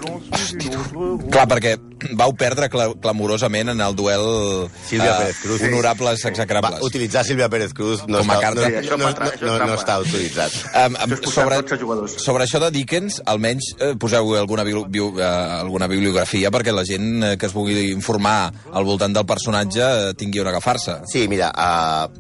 Clar, 1.34 1.46
perquè 1.50 1.76
vau 2.20 2.34
perdre 2.36 2.70
cla 2.70 2.90
clamorosament 3.02 3.70
en 3.74 3.82
el 3.82 3.96
duel 3.96 4.70
Sílvia 4.88 5.14
eh, 5.14 5.18
Pérez 5.20 5.38
Cruz. 5.42 5.62
honorables 5.62 6.24
Va, 6.26 6.30
execrables. 6.30 6.82
utilitzar 6.82 7.24
Sílvia 7.26 7.50
Pérez 7.50 7.74
Cruz 7.74 8.04
no, 8.08 8.20
Com 8.20 8.32
a 8.32 8.36
està, 8.36 8.42
carta. 8.42 8.62
no, 8.62 8.68
Sí, 8.68 8.76
això 8.82 8.98
no, 8.98 9.10
no, 9.10 9.10
no, 9.10 9.58
trampa. 9.58 9.76
està 9.76 9.94
autoritzat. 10.02 10.52
Um, 10.74 10.96
um, 11.04 11.16
sobre, 11.32 11.62
12 11.62 11.78
jugadors. 11.82 12.18
sobre 12.24 12.44
això 12.46 12.60
de 12.64 12.72
Dickens, 12.72 13.22
almenys 13.26 13.72
eh, 13.80 13.94
poseu 14.00 14.36
alguna, 14.36 14.64
bio, 14.64 14.86
bio, 14.86 15.12
eh, 15.20 15.24
alguna 15.26 15.88
bibliografia 15.88 16.52
perquè 16.52 16.74
la 16.74 16.86
gent 16.86 17.24
eh, 17.24 17.38
que 17.38 17.46
es 17.48 17.54
vulgui 17.54 17.92
informar 17.92 18.52
al 18.74 18.84
voltant 18.86 19.14
del 19.16 19.26
personatge 19.26 19.82
eh, 19.84 20.14
tingui 20.18 20.40
on 20.44 20.48
agafar-se. 20.52 21.00
Sí, 21.10 21.28
mira, 21.28 21.52
uh, 21.56 22.12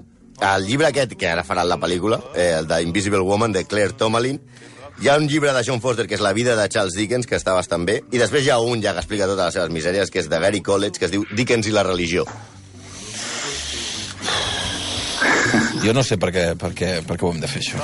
el 0.56 0.66
llibre 0.68 0.88
aquest, 0.90 1.14
que 1.16 1.28
ara 1.30 1.44
faran 1.44 1.68
la 1.70 1.78
pel·lícula, 1.80 2.20
eh, 2.36 2.56
el 2.60 2.68
de 2.68 2.82
Invisible 2.84 3.20
Woman, 3.22 3.52
de 3.54 3.66
Claire 3.66 3.94
Tomalin, 3.94 4.42
hi 5.02 5.10
ha 5.10 5.18
un 5.18 5.28
llibre 5.28 5.54
de 5.54 5.64
John 5.66 5.82
Foster, 5.82 6.06
que 6.08 6.16
és 6.16 6.22
La 6.22 6.34
vida 6.38 6.56
de 6.56 6.68
Charles 6.70 6.94
Dickens, 6.94 7.28
que 7.28 7.40
està 7.40 7.56
bastant 7.58 7.86
bé, 7.86 8.02
i 8.14 8.22
després 8.22 8.46
hi 8.46 8.52
ha 8.54 8.60
un 8.62 8.84
ja 8.84 8.94
que 8.94 9.02
explica 9.02 9.30
totes 9.30 9.46
les 9.50 9.58
seves 9.58 9.74
misèries, 9.74 10.12
que 10.14 10.22
és 10.22 10.30
de 10.30 10.40
Gary 10.40 10.62
College, 10.62 11.00
que 11.00 11.10
es 11.10 11.16
diu 11.16 11.26
Dickens 11.34 11.68
i 11.68 11.74
la 11.74 11.88
religió. 11.88 12.28
Jo 15.84 15.92
no 15.96 16.04
sé 16.06 16.16
per 16.22 16.32
què, 16.32 16.44
per 16.60 16.72
què, 16.78 16.90
per 17.04 17.18
què 17.20 17.26
ho 17.28 17.32
hem 17.34 17.42
de 17.44 17.50
fer, 17.52 17.60
això. 17.64 17.82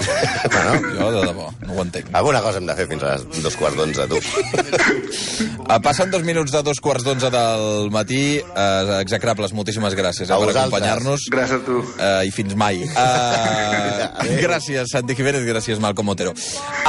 Bueno. 0.54 0.78
Jo, 1.00 1.10
de 1.16 1.22
debò, 1.28 1.48
no 1.66 1.76
ho 1.76 1.84
entenc. 1.84 2.10
Alguna 2.16 2.42
cosa 2.44 2.60
hem 2.60 2.68
de 2.68 2.76
fer 2.76 2.86
fins 2.90 3.04
a 3.04 3.14
les 3.16 3.42
dos 3.44 3.56
quarts 3.60 3.78
d'onze, 3.80 4.06
tu. 4.12 4.20
Uh, 5.70 5.78
passen 5.84 6.12
dos 6.12 6.24
minuts 6.28 6.52
de 6.52 6.62
dos 6.66 6.80
quarts 6.84 7.06
d'onze 7.06 7.30
del 7.34 7.92
matí. 7.94 8.40
Uh, 8.42 9.00
execrables, 9.00 9.54
moltíssimes 9.56 9.96
gràcies 9.98 10.30
eh, 10.30 10.36
A 10.36 10.40
per 10.42 10.54
acompanyar-nos. 10.54 11.28
Gràcies 11.32 11.60
a 11.60 11.66
tu. 11.66 11.80
Uh, 11.84 12.24
I 12.28 12.34
fins 12.36 12.56
mai. 12.60 12.84
Uh, 14.20 14.36
gràcies, 14.42 14.90
Santi 14.92 15.16
Jiménez, 15.16 15.44
gràcies, 15.48 15.80
Malcom 15.82 16.10
Otero. 16.12 16.34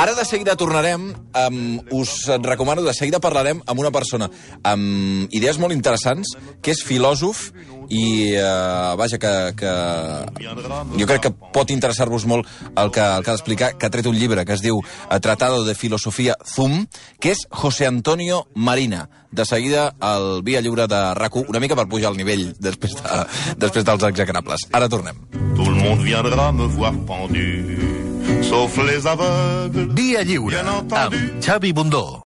Ara 0.00 0.14
de 0.16 0.24
seguida 0.26 0.56
tornarem, 0.58 1.10
um, 1.14 1.58
us 1.96 2.26
recomano, 2.42 2.82
de 2.82 2.94
seguida 2.96 3.20
parlarem 3.22 3.62
amb 3.66 3.80
una 3.82 3.92
persona 3.94 4.28
amb 4.66 5.30
idees 5.36 5.60
molt 5.62 5.74
interessants, 5.76 6.34
que 6.60 6.74
és 6.74 6.82
filòsof 6.86 7.50
i, 7.90 8.04
uh, 8.38 8.96
vaja, 8.98 9.18
que, 9.22 9.32
que 9.58 9.72
jo 11.00 11.08
crec 11.08 11.26
que 11.26 11.32
pot 11.54 11.70
interessar-vos 11.72 12.26
molt 12.28 12.48
el 12.76 12.92
que, 12.92 13.00
el 13.00 13.24
que 13.24 13.32
ha 13.32 13.36
d'explicar, 13.36 13.72
que 13.78 13.88
ha 13.88 13.92
tret 13.92 14.08
un 14.10 14.18
llibre 14.18 14.44
que 14.44 14.56
es 14.56 14.64
diu 14.64 14.80
eh, 14.82 15.20
Tratado 15.20 15.64
de 15.64 15.74
Filosofia 15.74 16.36
Zoom, 16.44 16.84
que 17.20 17.32
és 17.34 17.46
José 17.50 17.88
Antonio 17.88 18.46
Marina. 18.54 19.08
De 19.30 19.44
seguida, 19.46 19.94
el 20.02 20.42
Via 20.42 20.60
Lliure 20.60 20.88
de 20.90 21.00
rac 21.14 21.36
una 21.40 21.60
mica 21.62 21.76
per 21.78 21.86
pujar 21.88 22.10
al 22.10 22.18
nivell 22.18 22.50
després, 22.58 22.96
de, 22.98 23.20
després 23.62 23.86
dels 23.86 24.06
execrables. 24.10 24.66
Ara 24.74 24.90
tornem. 24.90 25.20
Tout 25.54 25.68
le 25.68 25.78
monde 25.78 26.02
viendra 26.02 26.50
me 26.52 26.66
voir 26.74 26.92
pendu, 27.06 27.46
sauf 28.42 28.76
les 28.82 29.06
aveugles. 29.06 29.94
Dia 29.94 30.26
lliure, 30.26 30.64
amb 30.66 30.90
Xavi 31.40 31.72
Bundó. 31.72 32.18